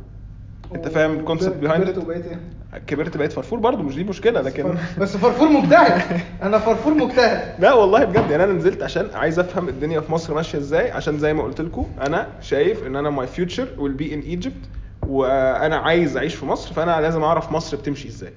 انت 0.75 0.89
فاهم 0.89 1.19
ال 1.19 1.23
concept 1.23 1.57
behind 1.57 1.85
كبرت 1.85 1.99
وبقيت 2.05 2.25
إيه؟ 2.27 2.41
كبرت 2.87 3.17
بقيت 3.17 3.33
فرفور 3.33 3.59
برضو 3.59 3.83
مش 3.83 3.95
دي 3.95 4.05
مشكلة 4.05 4.41
لكن 4.41 4.75
بس 4.99 5.17
فرفور 5.17 5.49
مجتهد. 5.49 6.21
أنا 6.43 6.59
فرفور 6.59 6.95
مجتهد. 6.95 7.55
لا 7.63 7.73
والله 7.73 8.05
بجد 8.05 8.31
يعني 8.31 8.45
أنا 8.45 8.53
نزلت 8.53 8.83
عشان 8.83 9.09
عايز 9.15 9.39
أفهم 9.39 9.69
الدنيا 9.69 10.01
في 10.01 10.13
مصر 10.13 10.35
ماشية 10.35 10.59
إزاي 10.59 10.91
عشان 10.91 11.19
زي 11.19 11.35
ما 11.35 11.43
قلت 11.43 11.61
لكم 11.61 11.87
أنا 12.01 12.27
شايف 12.41 12.87
إن 12.87 12.97
أنا 12.97 13.11
my 13.11 13.27
future 13.27 13.69
will 13.79 13.93
be 13.93 14.15
in 14.15 14.21
Egypt 14.21 14.69
وأنا 15.09 15.77
عايز 15.77 16.17
أعيش 16.17 16.35
في 16.35 16.47
مصر 16.47 16.73
فأنا 16.75 17.01
لازم 17.01 17.23
أعرف 17.23 17.53
مصر 17.53 17.77
بتمشي 17.77 18.09
إزاي. 18.09 18.33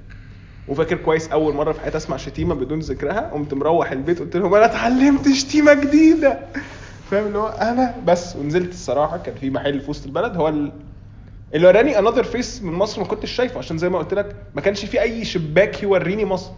وفاكر 0.68 0.96
كويس 0.98 1.32
أول 1.32 1.54
مرة 1.56 1.72
في 1.72 1.82
حياتي 1.82 1.98
أسمع 1.98 2.18
شتيمة 2.18 2.56
بدون 2.56 2.80
ذكرها 2.80 3.20
قمت 3.34 3.54
مروح 3.54 3.92
البيت 3.92 4.20
قلت 4.20 4.38
لهم 4.38 4.54
أنا 4.56 4.66
اتعلمت 4.66 5.28
شتيمة 5.30 5.74
جديدة. 5.74 6.40
فاهم 7.12 7.28
اللي 7.28 7.38
هو 7.38 7.48
أنا 7.48 7.96
بس 8.06 8.36
ونزلت 8.36 8.70
الصراحة 8.70 9.18
كان 9.18 9.36
في 9.36 9.50
محل 9.50 9.80
في 9.80 9.90
وسط 9.92 10.06
البلد 10.06 10.38
هو 10.38 10.54
اللي 11.54 11.68
وراني 11.68 12.00
another 12.00 12.24
face 12.24 12.62
من 12.64 12.74
مصر 12.74 13.02
ما 13.02 13.08
كنتش 13.08 13.32
شايفه 13.32 13.58
عشان 13.58 13.78
زي 13.78 13.90
ما 13.90 13.98
قلت 14.00 14.14
لك 14.14 14.36
ما 14.56 14.62
كانش 14.62 14.86
في 14.86 15.02
أي 15.02 15.26
شباك 15.26 15.84
يوريني 15.84 16.26
مصر. 16.26 16.52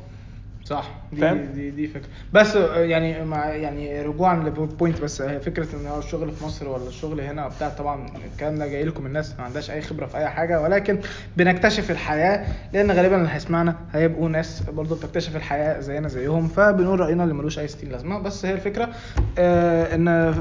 صح. 0.65 0.91
دي 1.13 1.21
فاهم؟ 1.21 1.37
دي 1.53 1.71
دي 1.71 1.87
فكرة. 1.87 2.07
بس 2.33 2.55
آه، 2.55 2.77
يعني 2.79 3.25
مع 3.25 3.45
يعني 3.49 4.01
رجوعا 4.01 4.35
لل 4.43 4.60
point 4.60 5.01
بس 5.01 5.21
هي 5.21 5.39
فكرة 5.39 5.67
إن 5.75 5.87
هو 5.87 5.99
الشغل 5.99 6.31
في 6.31 6.45
مصر 6.45 6.67
ولا 6.69 6.87
الشغل 6.87 7.21
هنا 7.21 7.45
وبتاع 7.45 7.69
طبعا 7.69 8.05
الكلام 8.33 8.55
ده 8.55 8.67
جاي 8.67 8.83
لكم 8.83 9.05
الناس 9.05 9.35
ما 9.39 9.43
عندهاش 9.45 9.71
أي 9.71 9.81
خبرة 9.81 10.05
في 10.05 10.17
أي 10.17 10.27
حاجة 10.27 10.61
ولكن 10.61 10.99
بنكتشف 11.37 11.91
الحياة 11.91 12.45
لأن 12.73 12.91
غالبا 12.91 13.15
اللي 13.17 13.29
هيسمعنا 13.31 13.75
هيبقوا 13.93 14.29
ناس 14.29 14.61
برضه 14.69 14.95
بتكتشف 14.95 15.35
الحياة 15.35 15.79
زينا 15.79 16.07
زيهم 16.07 16.47
فبنقول 16.47 16.99
رأينا 16.99 17.23
اللي 17.23 17.33
ملوش 17.33 17.59
أي 17.59 17.67
ستين 17.67 17.89
لازمة. 17.91 18.19
بس 18.19 18.45
هي 18.45 18.53
الفكرة 18.53 18.89
آه 19.37 19.95
إن 19.95 20.33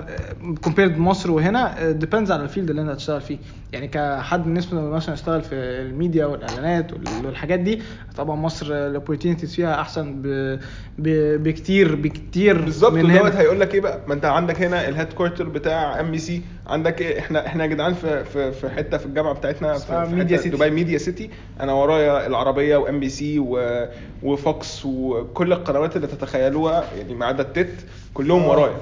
compared 0.64 0.98
مصر 0.98 1.30
وهنا 1.30 1.90
depends 1.90 2.32
على 2.32 2.42
ال 2.42 2.47
field 2.47 2.70
اللي 2.70 2.82
أنت 2.82 2.90
هتشتغل 2.90 3.20
فيه. 3.20 3.38
يعني 3.72 3.88
كحد 3.88 4.44
بالنسبة 4.44 4.80
مثلا 4.80 5.14
يشتغل 5.14 5.42
في 5.42 5.54
الميديا 5.54 6.26
والإعلانات 6.26 6.92
وال- 6.92 7.26
والحاجات 7.26 7.60
دي 7.60 7.82
طبعا 8.16 8.36
مصر 8.36 8.66
ال 8.66 8.73
opportunities 8.73 9.54
فيها 9.54 9.80
أحسن 9.80 10.11
ب... 10.12 10.58
ب... 10.98 11.08
بكتير 11.42 11.94
بكتير 11.94 12.62
بالظبط 12.62 12.92
من 12.92 13.10
هنا. 13.10 13.40
هيقول 13.40 13.60
لك 13.60 13.74
إيه 13.74 13.80
بقى؟ 13.80 14.00
ما 14.06 14.14
أنت 14.14 14.24
عندك 14.24 14.62
هنا 14.62 14.88
ال 14.88 15.12
headquarter 15.12 15.48
بتاع 15.48 16.00
MBC 16.00 16.42
عندك 16.66 17.00
إيه؟ 17.00 17.18
إحنا 17.18 17.46
إحنا 17.46 17.64
يا 17.64 17.68
جدعان 17.68 17.94
في 17.94 18.24
في 18.24 18.52
في 18.52 18.68
حتة 18.70 18.96
في 18.98 19.06
الجامعة 19.06 19.34
بتاعتنا 19.34 19.74
في, 19.78 20.06
في 20.06 20.14
media 20.14 20.36
city. 20.36 20.56
دبي 20.56 20.70
media 20.70 20.98
city 20.98 21.30
أنا 21.60 21.72
ورايا 21.72 22.26
العربية 22.26 22.76
و 22.76 23.00
MBC 23.00 23.38
و- 23.38 23.88
وفوكس 24.22 24.84
وكل 24.84 25.52
القنوات 25.52 25.96
اللي 25.96 26.06
تتخيلوها 26.06 26.84
يعني 26.98 27.14
ما 27.14 27.26
عدا 27.26 27.42
التت 27.42 27.74
كلهم 28.14 28.42
آه. 28.42 28.48
ورايا. 28.50 28.76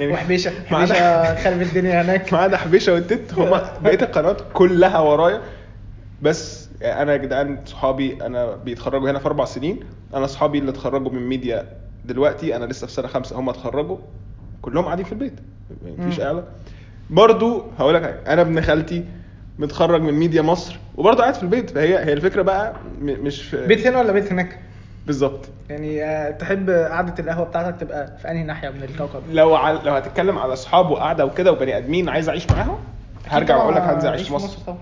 وحبيشة 0.12 0.52
ما 0.70 0.78
عدا- 0.78 0.94
حبيشه 0.94 1.44
خرب 1.44 1.62
الدنيا 1.62 2.02
هناك. 2.02 2.32
ما 2.32 2.38
عدا 2.38 2.56
حبيشة 2.56 2.92
والتت 2.94 3.34
هم 3.34 3.50
بقية 3.84 4.02
القنوات 4.02 4.40
كلها 4.52 4.98
ورايا. 5.00 5.40
بس 6.22 6.69
أنا 6.82 7.12
يا 7.12 7.16
جدعان 7.16 7.58
صحابي 7.66 8.18
أنا 8.26 8.56
بيتخرجوا 8.56 9.10
هنا 9.10 9.18
في 9.18 9.26
أربع 9.26 9.44
سنين. 9.44 9.80
أنا 10.14 10.26
صحابي 10.26 10.58
اللي 10.58 10.70
اتخرجوا 10.70 11.12
من 11.12 11.26
ميديا 11.28 11.66
دلوقتي 12.04 12.56
أنا 12.56 12.64
لسه 12.64 12.86
في 12.86 12.92
سنة 12.92 13.06
خمسه 13.06 13.38
هم 13.40 13.48
اتخرجوا. 13.48 13.96
كلهم 14.62 14.84
قاعدين 14.84 15.04
في 15.04 15.12
البيت 15.12 15.34
مفيش 15.98 16.20
علاقه 16.20 16.44
برضو 17.10 17.62
هقول 17.78 17.94
لك 17.94 18.02
حاجة 18.02 18.20
أنا 18.26 18.42
ابن 18.42 18.60
خالتي 18.60 19.04
متخرج 19.58 20.00
من 20.02 20.12
ميديا 20.14 20.42
مصر 20.42 20.78
وبرضه 20.96 21.20
قاعد 21.22 21.34
في 21.34 21.42
البيت. 21.42 21.70
فهي 21.70 21.98
هي 21.98 22.12
الفكرة 22.12 22.42
بقى 22.42 22.74
مش 23.00 23.42
في 23.42 23.66
بيت 23.66 23.86
هنا 23.86 23.98
ولا 23.98 24.12
بيت 24.12 24.32
هناك؟ 24.32 24.58
بالظبط. 25.06 25.48
يعني 25.70 26.04
آه، 26.04 26.30
تحب 26.30 26.70
قعدة 26.70 27.14
القهوة 27.18 27.44
بتاعتك 27.46 27.80
تبقى 27.80 28.18
في 28.18 28.30
أنهي 28.30 28.42
ناحية 28.42 28.68
من 28.68 28.82
الكوكب؟ 28.82 29.22
لو 29.32 29.54
على 29.54 29.80
لو 29.84 29.92
هتتكلم 29.92 30.38
على 30.38 30.52
اصحاب 30.52 30.90
وقعدة 30.90 31.24
وكده 31.26 31.52
وبني 31.52 31.76
آدمين 31.76 32.08
عايز 32.08 32.28
أعيش 32.28 32.50
معاهم 32.50 32.78
هرجع 33.28 33.56
وأقول 33.56 33.74
لك 33.74 33.82
هنزل 33.82 34.08
أعيش 34.08 34.28
في 34.28 34.34
مصر 34.34 34.58
طبعا. 34.66 34.78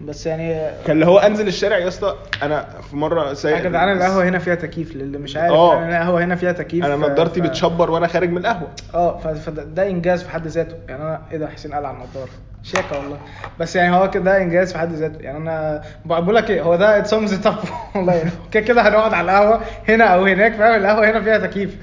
بس 0.00 0.26
يعني 0.26 0.70
كان 0.86 0.96
اللي 0.96 1.06
هو 1.06 1.18
أنزل 1.18 1.48
الشارع 1.48 1.78
يا 1.78 1.88
اسطى 1.88 2.14
أنا 2.42 2.66
في 2.90 2.96
مرة 2.96 3.28
يا 3.28 3.34
سايق 3.34 3.62
جدعان 3.64 3.96
القهوة 3.96 4.24
هنا 4.28 4.38
فيها 4.38 4.54
تكييف 4.54 4.96
للي 4.96 5.18
مش 5.18 5.36
عارف 5.36 5.52
آه. 5.52 5.74
يعني 5.74 5.96
القهوة 5.96 6.24
هنا 6.24 6.34
فيها 6.36 6.52
تكييف. 6.52 6.84
أنا 6.84 6.96
نضارتي 6.96 7.42
ف- 7.42 7.44
بتشبر 7.46 7.90
وأنا 7.90 8.06
خارج 8.06 8.30
من 8.30 8.38
القهوة. 8.38 8.68
آه 8.94 9.18
فده 9.18 9.62
ده 9.64 9.86
إنجاز 9.90 10.22
في 10.22 10.30
حد 10.30 10.46
ذاته. 10.46 10.76
يعني 10.88 11.02
أنا 11.02 11.20
إيه 11.32 11.38
ده 11.38 11.48
حسين 11.48 11.72
قال 11.74 11.84
على 11.86 11.96
النضارة. 11.96 12.30
شياكه 12.62 12.98
والله. 12.98 13.18
بس 13.60 13.76
يعني 13.76 13.96
هو 13.96 14.10
كده 14.10 14.42
إنجاز 14.42 14.72
في 14.72 14.78
حد 14.78 14.92
ذاته. 14.92 15.18
يعني 15.22 15.38
أنا 15.38 15.82
بقول 16.04 16.34
لك 16.34 16.50
إيه 16.50 16.62
هو 16.62 16.76
ده 16.76 16.98
ات 16.98 17.06
سمز 17.06 17.46
اب 17.46 17.54
والله. 17.94 18.14
يعني 18.14 18.30
كده 18.52 18.62
كده 18.62 18.88
هنقعد 18.88 19.14
على 19.14 19.24
القهوة 19.32 19.60
هنا 19.88 20.04
أو 20.04 20.24
هناك 20.24 20.54
فاهم؟ 20.54 20.80
القهوة 20.80 21.10
هنا 21.10 21.20
فيها 21.20 21.38
تكييف. 21.38 21.76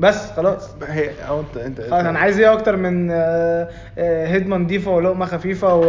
بس 0.00 0.30
خلاص. 0.30 0.70
هي 0.88 1.10
أو 1.28 1.40
انت 1.40 1.56
انت 1.56 1.80
خلاص 1.80 1.92
أنا 1.92 2.18
عايز 2.18 2.40
إيه 2.40 2.52
أكتر 2.52 2.76
من 2.76 3.08
آه، 3.10 3.68
آه، 3.98 4.26
هدمه 4.26 4.56
نضيفه 4.56 4.90
ولقمة 4.90 5.26
خفيفة 5.26 5.74
و- 5.74 5.80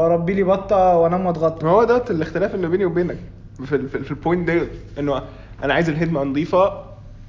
وأربي 0.00 0.34
لي 0.34 0.42
بطة 0.42 0.96
وأنام 0.96 1.26
وأتغطى؟ 1.26 1.66
ما 1.66 1.72
هو 1.72 1.84
دوت 1.84 2.10
الاختلاف 2.10 2.54
اللي 2.54 2.68
بيني 2.68 2.84
وبينك 2.84 3.16
في 3.64 3.76
ال- 3.76 3.88
في, 3.88 3.94
ال- 3.94 4.04
في 4.04 4.10
ال 4.10 4.17
point 4.17 4.50
ديت 4.50 4.68
إنه 4.98 5.22
أنا 5.64 5.74
عايز 5.74 5.88
الهدمه 5.88 6.22
نظيفه 6.22 6.84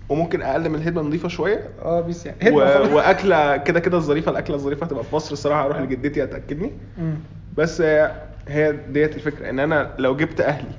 وممكن 0.10 0.42
أقل 0.42 0.70
من 0.70 0.76
الهدمه 0.76 1.02
نظيفه 1.02 1.28
شوية. 1.30 1.70
آه 1.82 2.02
basic 2.02 2.26
يعني. 2.26 2.56
و... 2.56 2.62
هدمة 2.62 2.74
خلاص. 2.74 2.90
وأكلة 2.94 3.58
كده 3.58 3.80
كده 3.80 3.98
الظريفة 3.98 4.32
الأكلة 4.32 4.56
الظريفة 4.56 4.86
هتبقى 4.86 5.04
في 5.04 5.16
مصر 5.16 5.34
الصراحة 5.34 5.66
هروح 5.66 5.78
لجدتي 5.82 6.24
هتأكلني. 6.24 6.72
مم. 6.98 7.14
بس 7.58 7.82
هي 7.82 8.12
هي 8.48 8.72
ديت 8.90 9.16
الفكرة 9.16 9.50
إن 9.50 9.60
أنا 9.60 9.92
لو 9.98 10.16
جبت 10.16 10.42
أهلي 10.42 10.72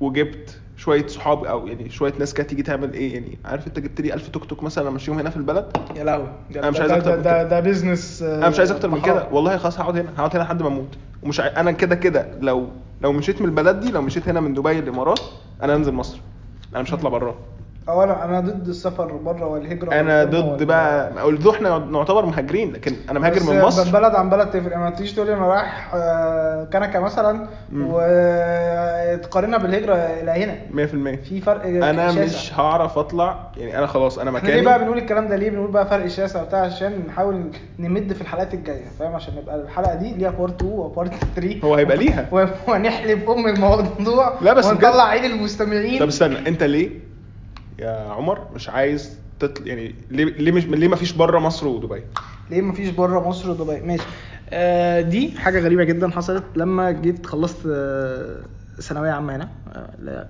وجبت 0.00 0.60
شوية 0.76 1.06
صحاب 1.06 1.44
أو 1.44 1.66
يعني 1.66 1.90
شوية 1.90 2.12
ناس 2.18 2.34
كانت 2.34 2.48
تيجي 2.50 2.62
تعمل 2.62 2.92
إيه 2.92 3.14
يعني؟ 3.14 3.38
عارف 3.44 3.66
أنت 3.66 3.78
جبت 3.78 4.00
لي 4.00 4.14
1000 4.14 4.28
توك 4.28 4.44
توك 4.44 4.62
مثلا 4.62 4.88
امشيهم 4.88 5.18
هنا 5.18 5.30
في 5.30 5.36
البلد؟ 5.36 5.76
يا 5.96 6.04
لهوي. 6.04 6.26
ده- 6.50 6.60
أنا 6.60 6.70
مش 6.70 6.76
ده- 6.78 6.82
عايز 6.92 7.04
ده- 7.04 7.16
من 7.16 7.22
ده 7.22 7.30
كده. 7.32 7.42
ده 7.42 7.60
بيزنس 7.60 8.22
أنا 8.22 8.48
مش 8.48 8.58
عايز 8.58 8.70
أكتر 8.70 8.88
من 8.90 9.00
كده. 9.02 9.28
والله 9.32 9.56
خلاص 9.56 9.80
هقعد 9.80 9.96
هنا. 9.98 10.08
هقعد 10.16 10.36
هنا 10.36 10.42
لحد 10.42 10.62
ما 10.62 10.68
أموت. 10.68 10.88
ومش 11.22 11.40
عاي... 11.40 11.48
أنا 11.48 11.72
كده 11.72 11.94
كده 11.94 12.28
لو 12.40 12.68
لو 13.00 13.12
مشيت 13.12 13.40
من 13.42 13.48
البلد 13.48 13.80
دي 13.80 13.90
لو 13.92 14.02
مشيت 14.02 14.28
هنا 14.28 14.40
من 14.40 14.54
دبي 14.54 14.78
الإمارات 14.78 15.20
أنا 15.62 15.74
انزل 15.74 15.92
مصر. 15.92 16.20
أنا 16.74 16.82
مش 16.82 16.94
هطلع 16.94 17.10
براه 17.10 17.34
أو 17.88 18.02
أنا 18.02 18.40
ضد 18.40 18.68
السفر 18.68 19.12
بره 19.16 19.46
والهجرة 19.46 19.92
أنا 19.92 20.24
ضد 20.24 20.62
بقى 20.62 21.10
قلت 21.22 21.46
إحنا 21.46 21.78
نعتبر 21.78 22.26
مهاجرين 22.26 22.72
لكن 22.72 22.92
أنا 23.10 23.18
مهاجر 23.18 23.36
بس 23.36 23.48
من 23.48 23.60
مصر. 23.62 23.92
بلد 23.92 24.14
عن 24.14 24.30
بلد 24.30 24.50
تفرق. 24.50 24.76
ما 24.76 24.90
تيجي 24.90 25.14
تقول 25.14 25.30
أنا 25.30 25.46
رايح 25.48 25.90
آه، 25.94 26.64
كنكة 26.64 27.00
مثلا. 27.00 27.46
وتقارنها 27.76 29.58
بالهجرة 29.58 29.94
إلى 29.94 30.30
هنا. 30.30 30.56
100% 30.86 31.16
في 31.28 31.40
فرق 31.40 31.64
أنا 31.66 32.08
شاسع. 32.12 32.24
مش 32.24 32.54
هعرف 32.58 32.98
أطلع 32.98 33.50
يعني 33.56 33.78
أنا 33.78 33.86
خلاص 33.86 34.18
أنا 34.18 34.30
مكاني 34.30 34.52
ليه 34.54 34.62
بقى 34.64 34.78
بنقول 34.78 34.98
الكلام 34.98 35.28
ده؟ 35.28 35.36
ليه 35.36 35.50
بنقول 35.50 35.70
بقى 35.70 35.86
فرق 35.86 36.06
شاسع 36.06 36.42
وبتاع؟ 36.42 36.60
عشان 36.60 37.02
نحاول 37.08 37.50
نمد 37.78 38.12
في 38.12 38.20
الحلقات 38.20 38.54
الجاية 38.54 38.84
فاهم؟ 38.98 39.14
عشان 39.14 39.34
نبقى 39.36 39.56
الحلقة 39.56 39.94
دي 39.94 40.14
ليها 40.14 40.30
part 40.30 40.62
2 40.62 40.72
و 40.78 40.85
part 40.85 41.12
3 41.36 41.60
هو 41.64 41.74
هيبقى 41.74 41.96
ليها. 42.06 42.26
ونحلب 42.68 43.30
أم 43.30 43.46
الموضوع 43.46 44.32
لا 44.40 44.52
بس 44.52 44.66
ونطلع. 44.66 45.04
عين 45.08 45.24
المستمعين. 45.24 46.00
طب 46.00 46.06
استنى 46.08 46.48
أنت 46.48 46.62
ليه؟ 46.62 46.90
يا 47.78 48.08
عمر 48.10 48.46
مش 48.54 48.68
عايز 48.68 49.18
تطلع 49.40 49.66
يعني 49.66 49.94
ليه 50.10 50.24
ليه 50.24 50.52
مش 50.52 50.64
ليه 50.66 50.88
ما 50.88 50.96
فيش 50.96 51.12
بره 51.12 51.38
مصر 51.38 51.66
ودبي؟ 51.68 52.02
ليه 52.50 52.62
مفيش 52.62 52.88
بره 52.90 53.28
مصر 53.28 53.50
ودبي؟ 53.50 53.80
ماشي. 53.80 54.02
آه 54.50 55.00
دي 55.00 55.38
حاجة 55.38 55.60
غريبة 55.60 55.84
جدا 55.84 56.10
حصلت 56.10 56.44
لما 56.56 56.90
جيت 56.90 57.26
خلصت 57.26 57.56
آه 57.66 58.36
ثانوية 58.80 59.10
عامة 59.10 59.36
هنا 59.36 59.48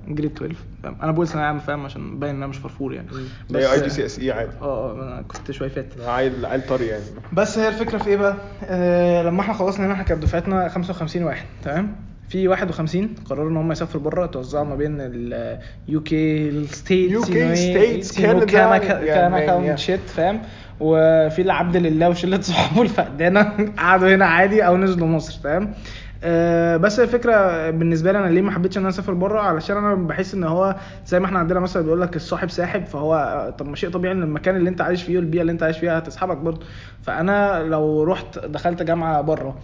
grade 0.08 0.32
12 0.36 0.54
فاهم؟ 0.82 0.96
أنا 1.02 1.12
بقول 1.12 1.28
ثانوية 1.28 1.46
عامة 1.46 1.60
فاهم؟ 1.60 1.84
عشان 1.84 2.18
باين 2.18 2.30
ان 2.30 2.36
أنا 2.36 2.46
مش 2.46 2.56
فرفور 2.58 2.94
يعني. 2.94 3.08
ده 3.50 3.72
اي 3.72 3.80
جي 3.82 3.90
سي 3.90 4.06
اس 4.06 4.18
اي 4.18 4.30
عادي. 4.32 4.50
آه 4.62 4.90
آه 4.90 5.02
أنا 5.02 5.22
كنت 5.22 5.50
شوية 5.50 5.68
fat. 5.68 5.86
عيل 6.06 6.46
عيل 6.46 6.66
طري 6.66 6.86
يعني. 6.86 7.04
بس 7.32 7.58
هي 7.58 7.68
الفكرة 7.68 7.98
في 7.98 8.06
إيه 8.10 8.16
بقى؟ 8.16 8.36
آه 8.64 9.22
لما 9.22 9.40
إحنا 9.40 9.54
خلصنا 9.54 9.86
هنا 9.86 9.92
إحنا 9.92 10.04
كانت 10.04 10.22
دفعتنا 10.22 10.68
55 10.68 11.22
واحد 11.22 11.46
تمام؟ 11.64 11.96
في 12.28 12.48
51 12.48 13.08
قرروا 13.24 13.50
إن 13.50 13.56
هم 13.56 13.72
يسافروا 13.72 14.02
بره 14.02 14.26
توزعوا 14.26 14.64
ما 14.64 14.76
بين 14.76 14.96
ال 15.00 16.02
UK 16.02 16.48
ال 16.48 16.59
States 16.59 17.22
Canada, 18.18 18.46
yeah, 18.46 18.46
كان 18.46 19.32
man, 19.32 19.72
yeah. 19.72 19.80
Shit 19.80 20.00
فاهم؟ 20.00 20.40
وفي 20.80 21.42
العبد 21.42 21.76
لله 21.76 22.08
وشلة 22.08 22.40
صحابه 22.40 22.82
الفقدانه 22.82 23.42
قعدوا 23.78 24.14
هنا 24.14 24.26
عادي 24.26 24.66
أو 24.66 24.76
نزلوا 24.76 25.08
مصر 25.08 25.40
فاهم؟ 25.44 25.74
آه، 26.24 26.76
بس 26.76 27.00
الفكرة 27.00 27.70
بالنسبة 27.70 28.12
لي 28.12 28.18
أنا 28.18 28.26
ليه 28.26 28.42
ما 28.42 28.50
حبيتش 28.50 28.76
إن 28.76 28.82
أنا 28.82 28.88
أسافر 28.88 29.14
بره 29.14 29.40
علشان 29.40 29.76
أنا 29.76 29.94
بحس 29.94 30.34
إن 30.34 30.44
هو 30.44 30.76
زي 31.06 31.20
ما 31.20 31.26
إحنا 31.26 31.38
عندنا 31.38 31.60
مثلا 31.60 31.82
بيقول 31.82 32.00
لك 32.00 32.16
الصاحب 32.16 32.50
ساحب 32.50 32.84
فهو 32.84 33.54
طب 33.58 33.68
ما 33.68 33.76
شيء 33.76 33.90
طبيعي 33.90 34.14
إن 34.14 34.22
المكان 34.22 34.56
اللي 34.56 34.70
أنت 34.70 34.80
عايش 34.80 35.02
فيه 35.02 35.16
والبيئة 35.16 35.40
اللي 35.40 35.52
أنت 35.52 35.62
عايش 35.62 35.78
فيها 35.78 35.98
هتسحبك 35.98 36.36
برضه 36.36 36.66
فأنا 37.02 37.62
لو 37.62 38.02
رحت 38.02 38.38
دخلت 38.38 38.82
جامعة 38.82 39.20
بره 39.20 39.56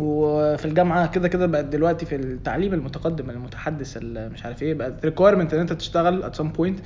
وفي 0.00 0.64
الجامعة 0.64 1.10
كده 1.12 1.28
كده 1.28 1.46
بقت 1.46 1.64
دلوقتي 1.64 2.06
في 2.06 2.16
التعليم 2.16 2.74
المتقدم 2.74 3.30
المتحدث 3.30 3.96
ال- 3.96 4.32
مش 4.32 4.44
عارف 4.44 4.62
إيه 4.62 4.74
بقت 4.74 5.04
requirement 5.04 5.54
إن 5.54 5.60
أنت 5.60 5.72
تشتغل 5.72 6.32
at 6.32 6.36
some 6.36 6.48
point. 6.58 6.80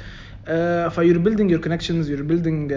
ف 0.91 1.19
you're 1.19 1.51
building 1.51 1.61
your 1.61 2.11
connections 2.11 2.23
you're 2.23 2.75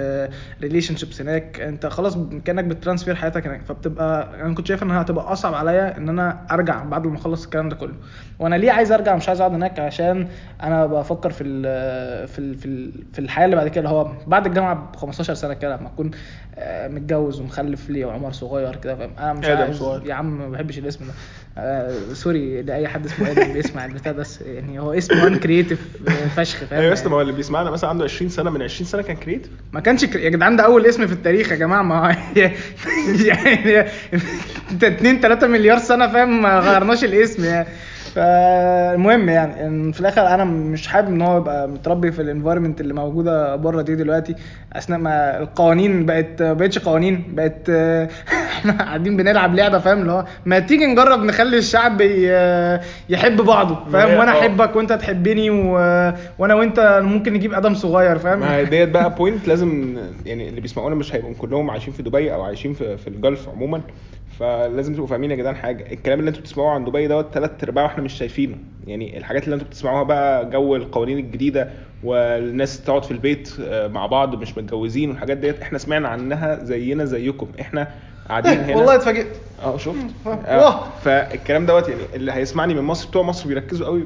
building 0.61 0.95
relationships 0.95 1.21
هناك. 1.21 1.59
انت 1.59 1.85
خلاص 1.85 2.17
كأنك 2.45 2.63
بت 2.63 2.74
transfer 2.74 3.15
حياتك 3.15 3.47
هناك. 3.47 3.61
فبتبقى 3.61 4.41
أنا 4.45 4.55
كنت 4.55 4.67
شايف 4.67 4.83
إنها 4.83 5.01
هتبقى 5.01 5.33
أصعب 5.33 5.53
عليا 5.53 5.97
إن 5.97 6.09
أنا 6.09 6.45
أرجع 6.51 6.83
بعد 6.83 7.07
ما 7.07 7.15
أخلص 7.17 7.43
الكلام 7.43 7.69
ده 7.69 7.75
كله. 7.75 7.93
وأنا 8.39 8.55
ليه 8.55 8.71
عايز 8.71 8.91
أرجع؟ 8.91 9.15
مش 9.15 9.27
عايز 9.27 9.41
أقعد 9.41 9.53
هناك 9.53 9.79
عشان 9.79 10.27
أنا 10.63 10.85
بفكر 10.85 11.29
في 11.31 11.43
ال 11.43 11.63
في 12.27 12.39
ال 12.39 12.55
في, 12.57 12.65
ال 12.65 12.91
في 13.13 13.19
الحياة 13.19 13.45
اللي 13.45 13.55
بعد 13.55 13.67
كده. 13.67 13.77
اللي 13.79 13.89
هو 13.89 14.11
بعد 14.27 14.45
الجامعة 14.45 14.91
ب 14.91 14.95
15 14.95 15.33
سنة 15.33 15.53
كده 15.53 15.77
لما 15.77 15.87
أكون 15.87 16.11
آه، 16.57 16.87
متجوز 16.87 17.39
ومخلف 17.41 17.89
لي 17.89 18.05
وعمر 18.05 18.31
صغير 18.31 18.75
كده 18.75 18.95
فاهم؟ 18.95 19.11
أنا 19.19 19.33
مش 19.33 19.45
عايز 19.45 19.77
صغير. 19.77 20.05
يا 20.09 20.13
عم 20.13 20.37
ما 20.39 20.49
بحبش 20.49 20.77
الاسم 20.79 21.05
ده. 21.05 21.13
آه 21.57 22.13
sorry 22.13 22.61
لاي 22.61 22.87
حد 22.87 23.05
اسمه 23.05 23.31
آدم 23.31 23.53
بيسمع 23.53 23.85
البتاع 23.85 24.11
ده 24.11 24.17
بس 24.19 24.41
يعني 24.41 24.79
هو 24.79 24.93
اسمه 24.93 25.27
uncreative 25.27 25.79
فشخ 26.35 26.57
فاهم 26.57 26.79
أيوه 26.79 26.83
يا 26.89 26.93
اسطى. 26.93 27.09
ما 27.09 27.15
هو 27.15 27.21
اللي 27.21 27.33
بيسمعنا 27.33 27.71
مثلا 27.71 27.89
عنده 27.89 28.03
20 28.03 28.29
سنة 28.29 28.49
من 28.49 28.61
20 28.61 28.87
سنة 28.87 29.01
كان 29.01 29.15
creative 29.15 29.51
ما 29.73 29.79
كانش. 29.79 30.03
يا 30.03 30.29
جدعان 30.29 30.55
ده 30.55 30.63
أول 30.65 30.85
اسم 30.85 31.07
في 31.07 31.13
التاريخ 31.13 31.51
يا 31.51 31.55
جماعة 31.55 31.81
ما 31.81 31.99
هو 32.07 32.15
يعني 33.25 33.87
أنت 34.71 34.83
2 34.83 35.19
3 35.19 35.47
مليار 35.47 35.77
سنة 35.77 36.07
فاهم 36.07 36.41
ما 36.41 36.59
غيرناش 36.59 37.03
الاسم 37.03 37.45
يعني 37.45 37.67
فالمهم 38.13 39.29
يعني 39.29 39.67
إن 39.67 39.91
في 39.91 39.99
الآخر 39.99 40.27
أنا 40.27 40.43
مش 40.43 40.87
حابب 40.87 41.07
إن 41.07 41.21
هو 41.21 41.37
يبقى 41.37 41.67
متربي 41.67 42.11
في 42.11 42.21
الانفايرمنت 42.21 42.81
اللي 42.81 42.93
موجودة 42.93 43.55
بره 43.55 43.81
دي 43.81 43.95
دلوقتي 43.95 44.35
أثناء 44.73 44.99
ما 44.99 45.39
القوانين 45.39 46.05
بقت 46.05 46.41
بقتش 46.41 46.79
قوانين 46.79 47.23
بقت 47.27 47.69
إحنا 48.57 48.77
قاعدين 48.77 49.17
بنلعب 49.17 49.55
لعبة 49.55 49.79
فاهم؟ 49.79 50.01
اللي 50.01 50.11
هو 50.11 50.25
ما 50.45 50.59
تيجي 50.59 50.85
نجرب 50.85 51.23
نخلي 51.23 51.57
الشعب 51.57 52.01
يحب 53.09 53.41
بعضه 53.41 53.75
ما 53.85 53.91
فاهم 53.91 54.19
وأنا 54.19 54.31
آه. 54.31 54.39
أحبك 54.39 54.75
وأنت 54.75 54.93
تحبني 54.93 55.49
و... 55.49 55.73
وأنا 56.39 56.53
وأنت 56.53 57.01
ممكن 57.03 57.33
نجيب 57.33 57.53
آدم 57.53 57.73
صغير 57.73 58.17
فاهم؟ 58.17 58.39
ما 58.39 58.63
ديت 58.63 58.89
بقى 58.89 59.15
point 59.15 59.47
لازم 59.47 59.97
يعني 60.25 60.49
اللي 60.49 60.61
بيسمعونا 60.61 60.95
مش 60.95 61.15
هيبقوا 61.15 61.33
كلهم 61.33 61.69
عايشين 61.71 61.93
في 61.93 62.03
دبي 62.03 62.33
أو 62.33 62.41
عايشين 62.41 62.73
في, 62.73 62.97
في 62.97 63.07
ال 63.07 63.16
Gulf 63.16 63.49
عموما. 63.49 63.81
فلازم 64.39 64.93
تبقوا 64.93 65.07
فاهمين 65.07 65.31
يا 65.31 65.35
جدعان 65.35 65.55
حاجة. 65.55 65.91
الكلام 65.93 66.19
اللي 66.19 66.29
أنتوا 66.29 66.41
بتسمعوه 66.41 66.71
عن 66.71 66.85
دبي 66.85 67.07
دوت 67.07 67.27
ثلاث 67.33 67.51
أرباعه 67.63 67.85
إحنا 67.85 68.03
مش 68.03 68.13
شايفينه. 68.13 68.55
يعني 68.87 69.17
الحاجات 69.17 69.43
اللي 69.43 69.53
أنتوا 69.53 69.67
بتسمعوها 69.67 70.03
بقى 70.03 70.49
جو 70.49 70.75
القوانين 70.75 71.17
الجديدة 71.17 71.69
والناس 72.03 72.81
تقعد 72.83 73.03
في 73.05 73.11
البيت 73.11 73.53
آه، 73.61 73.87
مع 73.87 74.05
بعض 74.05 74.35
مش 74.35 74.57
متجوزين 74.57 75.09
والحاجات 75.09 75.37
ديت 75.37 75.61
إحنا 75.61 75.77
سمعنا 75.77 76.07
عنها 76.07 76.63
زينا 76.63 77.05
زيكم. 77.05 77.47
إحنا 77.61 77.87
قاعدين 78.29 78.59
هنا. 78.59 78.75
والله 78.77 78.95
اتفاجئت. 78.95 79.27
آه 79.63 79.77
شفت. 79.77 80.05
آه 80.27 80.83
فالكلام 81.03 81.65
دوت 81.65 81.89
يعني 81.89 82.01
اللي 82.15 82.31
هيسمعني 82.31 82.73
من 82.73 82.81
مصر 82.81 83.07
بتوع 83.09 83.23
مصر 83.23 83.47
بيركزوا 83.47 83.85
قوي 83.87 84.03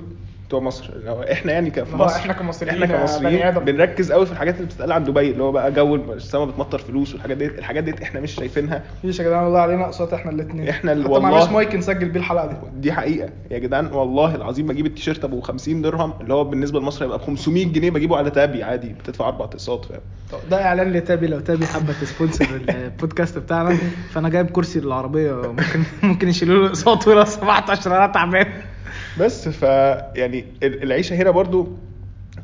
بتوع 0.48 0.60
مصر. 0.60 0.90
اللي 0.96 1.12
هو 1.12 1.22
إحنا 1.24 1.52
يعني 1.52 1.72
في 1.72 1.96
مصر. 1.96 2.16
إحنا 2.16 2.34
كمصريين 2.34 2.84
إحنا 2.84 2.96
يا 2.96 3.00
كمصريين. 3.00 3.52
بنركز 3.52 4.12
قوي 4.12 4.26
في 4.26 4.32
الحاجات 4.32 4.56
اللي 4.56 4.66
بتتقال 4.66 4.92
عن 4.92 5.04
دبي 5.04 5.32
اللي 5.32 5.44
هو 5.44 5.52
بقى 5.52 5.72
جو 5.72 5.96
السما 5.96 6.46
بتمطر 6.46 6.78
فلوس 6.78 7.14
والحاجات 7.14 7.38
ديت. 7.38 7.60
الحاجات 7.60 7.84
ديت 7.84 8.02
إحنا 8.02 8.20
مش 8.20 8.32
شايفينها. 8.32 8.84
مفيش 9.04 9.20
يا 9.20 9.24
جدعان 9.26 9.44
والله 9.44 9.60
علينا 9.60 9.86
أقساط 9.86 10.14
إحنا 10.14 10.32
الاثنين 10.32 10.70
إحنا 10.70 10.92
ال- 10.92 11.04
حتى 11.04 11.12
والله- 11.12 11.30
معناش 11.30 11.50
مايك 11.50 11.76
نسجل 11.76 12.10
بيه 12.10 12.20
الحلقة 12.20 12.48
دي. 12.48 12.56
دي 12.82 12.92
حقيقة. 12.92 13.30
يا 13.52 13.60
جدعان 13.60 13.86
والله 13.94 14.36
العظيم 14.36 14.68
بجيب 14.68 14.86
التيشيرت 14.86 15.24
أبو 15.24 15.42
50 15.42 15.82
درهم 15.82 16.14
اللي 16.22 16.34
هو 16.34 16.44
بالنسبة 16.44 16.80
لمصر 16.80 17.06
هيبقى 17.06 17.18
ب 17.18 17.22
500 17.22 17.66
جنيه 17.74 17.90
بجيبه 17.92 18.18
على 18.18 18.30
تابي 18.30 18.64
عادي 18.64 18.90
بتدفع 18.90 19.28
أربع 19.28 19.46
أقساط 19.46 19.86
فاهم؟ 19.86 20.00
ده 20.52 20.66
إعلان 20.66 20.92
ل 20.94 20.99
Tabby. 20.99 21.28
لو 21.28 21.40
Tabby 21.40 21.66
حابة 21.66 21.94
ت 22.02 22.07
sponsor 22.07 22.46
ال 22.70 22.78
podcast 22.78 23.38
بتاعنا 23.38 23.78
فأنا 24.10 24.30
جايب 24.30 24.50
كرسي 24.50 24.80
للعربية 24.80 25.32
ممكن 25.34 25.80
ممكن 26.04 26.30
يشيلوا 26.30 26.64
له 26.64 26.68
أقساط 26.70 27.08
عشان 27.70 27.92
أنا 27.92 28.08
تعبان 28.08 28.48
بس 29.20 29.50
ف 29.50 29.62
يعني 30.16 30.46
ال- 30.64 30.84
العيشة 30.84 31.16
هنا 31.16 31.32
برضو 31.32 31.68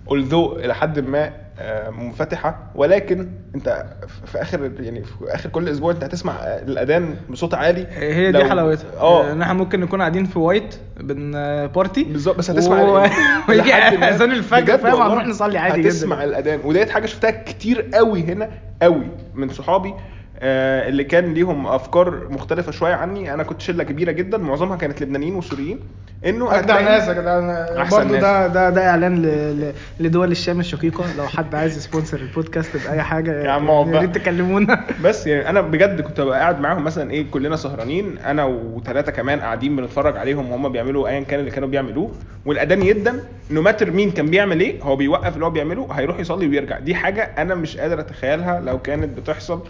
although 0.10 0.58
إلى 0.58 0.76
حد 0.76 1.00
ما 1.00 1.32
آه، 1.60 1.90
منفتحة 1.90 2.60
ولكن 2.76 3.30
أنت 3.56 3.86
في 4.26 4.42
آخر 4.42 4.72
يعني 4.80 5.04
في 5.04 5.12
آخر 5.28 5.50
كل 5.50 5.70
أسبوع 5.70 5.92
أنت 5.92 6.04
هتسمع 6.04 6.34
الأذان 6.44 7.16
بصوت 7.30 7.54
عالي. 7.54 7.88
هي 7.92 8.32
دي 8.32 8.44
حلاوتها. 8.46 8.86
آه. 9.00 9.32
ان 9.32 9.42
إحنا 9.42 9.54
ممكن 9.54 9.80
نكون 9.80 10.00
قاعدين 10.00 10.26
في 10.26 10.40
white 10.40 10.76
بن 11.00 11.32
party 11.76 12.04
بالظبط 12.04 12.38
بس 12.38 12.52
هتسمع 12.52 12.82
و... 12.82 13.08
ويجي 13.50 13.74
أذان 13.74 14.32
الفجر 14.32 14.78
فاهم؟ 14.78 15.02
هنروح 15.02 15.26
نصلي 15.28 15.58
عادي 15.58 15.80
جدا. 15.82 15.90
هتسمع 15.90 16.24
الأذان. 16.24 16.60
وديت 16.64 16.90
حاجة 16.90 17.06
شفتها 17.06 17.32
كتير 17.32 17.90
قوي 17.94 18.24
هنا 18.24 18.50
قوي 18.82 19.08
من 19.34 19.50
صحابي. 19.50 19.90
آه، 19.90 19.98
اللي 20.42 21.04
كان 21.04 21.34
ليهم 21.34 21.68
أفكار 21.68 22.28
مختلفة 22.30 22.72
شوية 22.72 22.94
عني. 22.94 23.34
أنا 23.34 23.44
كنت 23.44 23.62
شلة 23.62 23.84
كبيرة 23.84 24.12
جدا. 24.12 24.38
معظمها 24.38 24.78
كانت 24.78 25.02
لبنانيين 25.02 25.36
وسوريين. 25.36 25.80
إنه 26.26 26.60
اجدع 26.60 26.82
ناس 26.82 27.10
أحسن 27.10 27.98
برضه. 27.98 28.20
ده 28.20 28.48
ده 28.48 28.70
ده 28.70 28.90
إعلان 28.90 29.22
ل... 29.22 29.74
لدول 30.00 30.32
الشام 30.32 30.60
الشقيقة. 30.60 31.04
لو 31.18 31.28
حد 31.28 31.56
عايز 31.56 31.78
ي 31.78 31.83
sponsor 31.83 32.20
البودكاست 32.20 32.88
بأي 32.88 33.02
حاجة 33.02 33.44
يا 33.44 33.52
عم 33.52 33.68
يا. 33.68 34.00
ريت 34.00 34.16
تكلمونا. 34.16 34.86
بس 35.04 35.28
يعني 35.28 35.50
أنا 35.50 35.62
بجد 35.62 36.02
كنت 36.02 36.22
ببقى 36.22 36.40
قاعد 36.40 36.60
معاهم 36.60 36.84
مثلا 36.84 37.12
إيه 37.12 37.32
كلنا 37.32 37.56
سهرانين. 37.56 38.18
أنا 38.18 38.46
وثلاثه 38.46 39.12
كمان 39.12 39.40
قاعدين 39.40 39.76
بنتفرج 39.76 40.18
عليهم 40.18 40.52
وهم 40.52 40.70
بيعملوا 40.70 41.08
ايا 41.08 41.20
كان 41.20 41.40
اللي 41.40 41.52
كانوا 41.52 41.70
بيعملوه. 41.70 42.12
والاذان 42.46 42.82
يدن 42.82 43.20
no 43.52 43.62
matter 43.62 43.92
مين 43.92 44.12
كان 44.12 44.26
بيعمل 44.26 44.60
إيه 44.60 44.82
هو 44.84 44.96
بيوقف 44.96 45.34
اللي 45.34 45.46
هو 45.46 45.50
بيعمله 45.50 45.88
هيروح 45.92 46.20
يصلي 46.20 46.48
ويرجع. 46.48 46.80
دي 46.80 46.96
حاجة 46.96 47.22
أنا 47.38 47.56
مش 47.56 47.78
قادر 47.78 48.00
أتخيلها 48.00 48.60
لو 48.60 48.80
كانت 48.80 49.20
بتحصل 49.20 49.64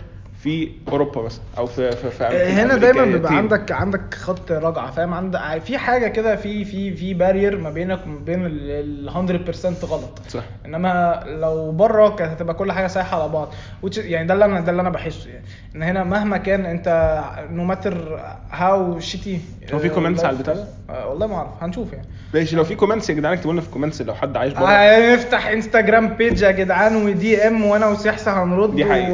في 0.44 0.70
أوروبا 0.92 1.22
مثلا 1.22 1.42
أو 1.58 1.66
في 1.66 1.92
في, 1.92 2.10
في 2.12 2.24
أمريكا- 2.30 2.60
هنا 2.60 2.76
دايما 2.78 3.06
بيبقى. 3.06 3.36
عندك 3.38 3.72
عندك 3.72 4.14
خط 4.14 4.52
رجعة 4.52 4.92
فاهم؟ 4.92 5.14
عندك 5.14 5.62
في 5.66 5.78
حاجة 5.78 6.08
كده 6.08 6.36
في 6.36 6.66
في 6.66 6.94
في 6.96 7.14
barrier 7.14 7.58
ما 7.58 7.70
بينك 7.70 8.00
وما 8.06 8.20
بين 8.20 8.46
ال 8.46 9.10
100% 9.10 9.86
غلط. 9.86 10.20
صح. 10.30 10.44
إنما 10.66 11.24
لو 11.28 11.72
بره 11.72 12.10
كانت 12.10 12.32
هتبقى 12.32 12.54
كل 12.56 12.72
حاجة 12.72 12.88
سايحه 12.88 13.22
على 13.22 13.32
بعض 13.32 13.54
يعني 13.98 14.28
ده 14.28 14.34
اللي 14.34 14.46
أنا 14.46 14.60
ده 14.60 14.72
اللي 14.72 14.82
أنا 14.82 14.90
بحسه 14.90 15.30
يعني. 15.30 15.46
إن 15.76 15.84
هنا 15.84 16.04
مهما 16.04 16.38
كان 16.38 16.66
أنت 16.66 17.20
no 17.52 17.64
matter 17.64 18.20
how 18.52 19.00
shitty 19.00 19.40
هو 19.74 19.80
في 19.80 19.90
comments 19.90 20.24
على 20.24 20.30
البتاع 20.38 20.54
ده؟ 20.54 20.68
والله 21.08 21.28
ما 21.28 21.36
أعرف. 21.36 21.50
هنشوف 21.62 21.94
يعني. 21.94 22.08
ماشي 22.34 22.56
لو 22.56 22.64
في 22.64 22.76
comments 22.76 23.10
يا 23.10 23.16
جدعان 23.16 23.34
اكتبوا 23.34 23.52
لنا 23.54 23.62
في 23.62 23.68
ال 23.68 23.72
comments 23.72 24.02
لو 24.02 24.14
حد 24.14 24.38
عايش 24.38 24.54
بره. 24.54 24.66
هنفتح 24.66 25.48
انستجرام 25.48 26.08
page 26.08 26.42
يا 26.42 26.52
جدعان 26.52 26.96
ودي 26.96 27.48
ام 27.48 27.66
وأنا 27.66 27.88
وسحسه 27.88 28.44
هنرد 28.44 28.76
دي 28.76 28.86
حقيقة. 28.86 29.14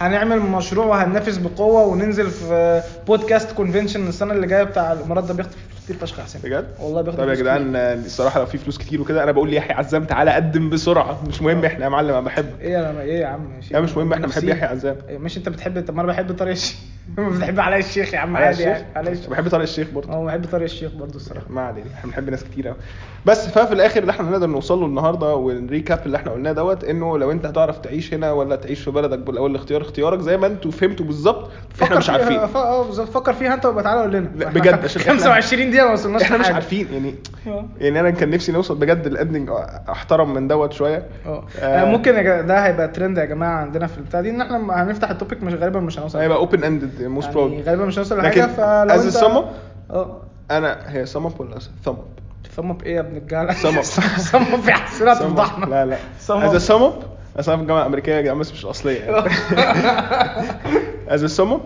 وهنعمل 0.00 0.40
مشروع 0.40 0.86
وهننافس 0.86 1.36
بقوة 1.36 1.86
وننزل 1.86 2.30
في 2.30 2.82
podcast 3.06 3.52
convention 3.52 4.08
السنة 4.08 4.32
اللي 4.32 4.46
جاية 4.46 4.62
بتاع 4.62 4.92
الامارات 4.92 5.24
ده 5.24 5.34
فلوس 5.34 5.46
كتير 5.84 5.96
فشخ 5.96 6.18
يا 6.18 6.24
حسين. 6.24 6.40
بجد؟ 6.44 6.68
والله 6.80 7.02
بياخد 7.02 7.18
طب 7.18 7.28
يا 7.28 7.34
جدعان 7.34 7.76
آه، 7.76 7.94
الصراحة 7.94 8.40
لو 8.40 8.46
في 8.46 8.58
فلوس 8.58 8.78
كتير 8.78 9.00
وكده 9.00 9.22
أنا 9.22 9.32
بقول 9.32 9.50
ليحيى 9.50 9.72
عزام 9.76 10.04
تعالى 10.04 10.30
قدم 10.30 10.70
بسرعة. 10.70 11.22
مش 11.28 11.42
مهم 11.42 11.64
إحنا 11.64 11.84
يا 11.84 11.88
معلم 11.88 12.08
أنا 12.10 12.20
بحبك. 12.20 12.60
إيه 12.60 12.90
أنا 12.90 13.00
إيه 13.00 13.20
يا 13.20 13.26
عم؟ 13.26 13.60
لا 13.70 13.80
مش 13.80 13.96
مهم 13.96 14.12
إحنا 14.12 14.26
بنحب. 14.26 14.44
يحيى 14.44 14.68
عزام. 14.68 14.96
إيه، 15.08 15.18
مش 15.18 15.36
أنت 15.36 15.48
بتحب 15.48 15.84
طب 15.86 15.94
ما 15.94 16.00
أنا 16.02 16.12
بحب 16.12 16.36
طارق 16.36 16.50
الشيخ. 16.50 16.78
بتحب 17.18 17.60
علاء 17.60 17.78
الشيخ 17.78 18.14
يا 18.14 18.18
عم 18.18 18.36
عادي 18.36 18.50
الشيخ؟ 18.50 18.66
يعني 18.66 18.84
علاء 18.96 19.12
الشيخ. 19.12 19.30
بحب 19.30 19.48
طارق 19.48 19.62
الشيخ 19.62 19.88
برضه. 19.90 20.12
آه 20.12 20.24
بحب 20.24 20.44
طارق 20.46 20.64
الشيخ 20.64 20.92
برضه 20.92 21.16
الصراحة. 21.16 21.46
ما 21.50 21.60
علينا 21.60 21.86
إحنا 21.94 22.10
بنحب 22.10 22.30
ناس 22.30 22.44
كتير 22.44 22.68
قوي 22.68 22.76
بس 23.26 23.48
ففي 23.48 23.72
الآخر 23.74 24.00
اللي 24.00 24.10
إحنا 24.10 24.30
نقدر 24.30 24.46
نوصل 24.46 24.80
له 24.80 24.86
النهارده 24.86 25.34
وال 25.34 25.53
recap 25.53 26.00
اللي 26.06 26.16
إحنا 26.16 26.32
قلناه 26.32 26.52
دوت 26.52 26.84
إنه 26.84 27.18
لو 27.18 27.30
أنت 27.30 27.46
هتعرف 27.46 27.78
تعيش 27.78 28.14
هنا 28.14 28.32
ولا 28.32 28.56
تعيش 28.56 28.80
في 28.80 28.90
بلدك 28.90 29.18
بالاول 29.18 29.50
الاختيار 29.50 29.82
اختيارك 29.82 30.20
زي 30.20 30.36
ما 30.36 30.46
أنتوا 30.46 30.70
فهمتوا 30.70 31.06
بالظبط 31.06 31.50
إحنا 31.82 31.98
مش 31.98 32.10
عارفين. 32.10 32.38
آه 32.38 32.84
بالظبط. 32.86 33.08
فكر 33.08 33.32
فيها 33.32 33.54
أنت 33.54 33.66
وابقى 33.66 33.84
تعالى 33.84 34.00
قول 34.00 34.12
لنا 34.12 34.28
بجد، 34.50 34.80
عشان 34.84 35.00
احنا- 35.02 35.12
25 35.14 35.70
دقيقة 35.70 35.86
ما 35.86 35.92
وصلناش 35.92 36.22
إحنا 36.22 36.38
مش. 36.38 36.46
عارفين. 36.50 36.88
يعني 36.92 37.14
آه. 37.46 37.64
يعني 37.78 38.00
أنا 38.00 38.10
كان 38.10 38.30
نفسي 38.30 38.52
نوصل 38.52 38.76
بجد 38.76 39.06
ال 39.06 39.12
ending 39.12 39.50
أحترم 39.88 40.34
من 40.34 40.48
دوت 40.48 40.72
شوية. 40.72 41.06
آه. 41.26 41.44
آه. 41.60 41.64
آه، 41.64 41.84
ممكن 41.84 42.12
ده 42.46 42.66
هيبقى 42.66 42.88
ترند 42.88 43.18
يا 43.18 43.24
جماعة 43.24 43.60
عندنا 43.60 43.86
في 43.86 43.98
البتاع 43.98 44.20
دي 44.20 44.30
إن 44.30 44.40
إحنا 44.40 44.82
هنفتح 44.82 45.10
ال 45.10 45.15
topic 45.15 45.42
مش 45.42 45.54
غالبا 45.54 45.80
مش 45.80 45.98
هنوصل. 45.98 46.18
هيبقى 46.18 46.38
open 46.38 46.64
ended 46.64 47.02
most 47.02 47.26
يعني 47.28 47.34
probably 47.40 47.62
غالبا 47.62 47.84
مش 47.84 47.98
هنوصل 47.98 48.18
لحاجة 48.18 48.46
فلو 48.46 48.94
انت 49.02 49.16
آه. 49.90 50.16
أنا 50.50 50.78
هي 50.86 51.06
سم 51.06 51.26
اب 51.26 51.40
ولا 51.40 51.58
ثم 51.84 51.90
اب 51.90 52.04
ثم 52.56 52.70
اب 52.70 52.82
إيه 52.82 52.94
يا 52.96 53.00
ابن 53.00 53.16
الجالة؟ 53.16 53.52
Up. 53.52 53.80
ثم 53.82 54.38
اب 54.54 54.60
في 54.60 54.72
حسنات 54.72 55.16
Sum 55.18 55.20
up. 55.20 55.24
الضحمه 55.30 55.66
لا 55.66 55.86
لا. 55.86 55.96
از. 56.28 56.56
سم 56.56 56.74
اب 56.82 57.02
أنا 57.36 57.42
في 57.42 57.54
الجامعة 57.54 57.80
الأمريكية 57.80 58.12
يا 58.12 58.20
جدعان 58.20 58.38
بس 58.38 58.52
مش 58.52 58.64
الاصليه 58.64 59.00
يعني 59.00 59.28
از 61.08 61.24
سم 61.24 61.52
اب 61.52 61.60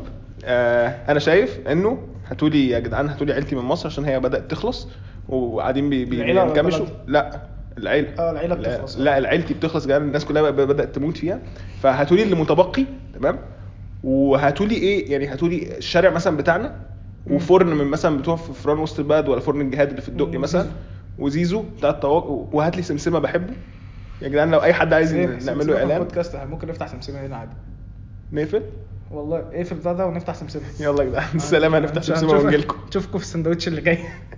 أنا 1.09 1.19
شايف 1.19 1.59
إنه 1.69 1.99
هاتوا 2.31 2.49
لي 2.49 2.69
يا 2.69 2.79
جدعان 2.79 3.09
هاتوا 3.09 3.27
لي 3.27 3.33
عيلتي 3.33 3.57
من 3.57 3.63
مصر 3.63 3.87
عشان 3.87 4.05
هي 4.05 4.21
بدأت 4.21 4.51
تخلص 4.51 4.89
وقاعدين 5.29 5.91
بينكمشوا؟ 5.91 6.87
لا 7.07 7.41
العيلة. 7.79 8.09
آه 8.19 8.31
العيلة 8.31 8.55
لا, 8.55 8.75
بتخلص. 8.77 8.99
لا 8.99 9.19
العيلتي 9.19 9.55
بتخلص 9.55 9.83
يا 9.83 9.87
جدعان 9.89 10.03
الناس 10.03 10.25
كلها 10.25 10.51
بدأت 10.51 10.95
تموت 10.95 11.17
فيها. 11.17 11.39
فهاتوا 11.83 12.17
لي 12.17 12.23
اللي 12.23 12.35
متبقي 12.35 12.85
تمام؟ 13.15 13.39
وهاتوا 14.05 14.67
لي 14.67 14.75
إيه؟ 14.75 15.13
يعني 15.13 15.27
هاتوا 15.27 15.49
لي 15.49 15.77
الشارع 15.79 16.11
مثلا 16.11 16.37
بتاعنا 16.37 16.77
وفرن 17.31 17.67
من 17.67 17.85
مثلا 17.85 18.19
بتوع 18.19 18.37
في 18.37 18.53
فران 18.53 18.79
وسط 18.79 18.99
البلد 18.99 19.29
ولا 19.29 19.41
فرن 19.41 19.61
الجهاد 19.61 19.89
اللي 19.89 20.01
في 20.03 20.09
الدقي 20.09 20.39
مثلا 20.39 20.67
وزيزو. 21.19 21.63
بتاع 21.79 21.91
الطواق 21.91 22.27
وهات 22.53 22.77
لي 22.77 22.83
سمسمة 22.83 23.19
بحبه. 23.19 23.55
يا 24.23 24.29
جدعان 24.29 24.51
لو 24.51 24.63
أي 24.63 24.73
حد 24.73 24.93
عايز 24.93 25.15
إيه، 25.15 25.27
نعمل 25.27 25.67
له 25.67 25.77
إعلان. 25.79 25.91
البودكاست 25.97 26.35
إحنا 26.35 26.51
ممكن 26.51 26.69
نفتح 26.69 26.87
سمسمة 26.89 27.27
هنا 27.27 27.37
عادي. 27.37 27.53
نقفل؟ 28.33 28.63
والله 29.11 29.63
في 29.63 29.73
البتاع 29.73 29.93
ده 29.93 30.07
ونفتح 30.07 30.35
سمسمة. 30.35 30.63
يلا 30.81 31.03
يا 31.03 31.09
جدعان 31.09 31.37
السلام 31.37 31.75
هنفتح 31.75 31.97
نشوف- 32.03 32.17
سمسمة 32.19 32.39
ونجيلكم. 32.39 32.77
نشوفكم 32.89 33.19
في 33.19 33.25
السندوتش 33.25 33.69
اللي 33.69 33.81
جاي. 33.81 33.99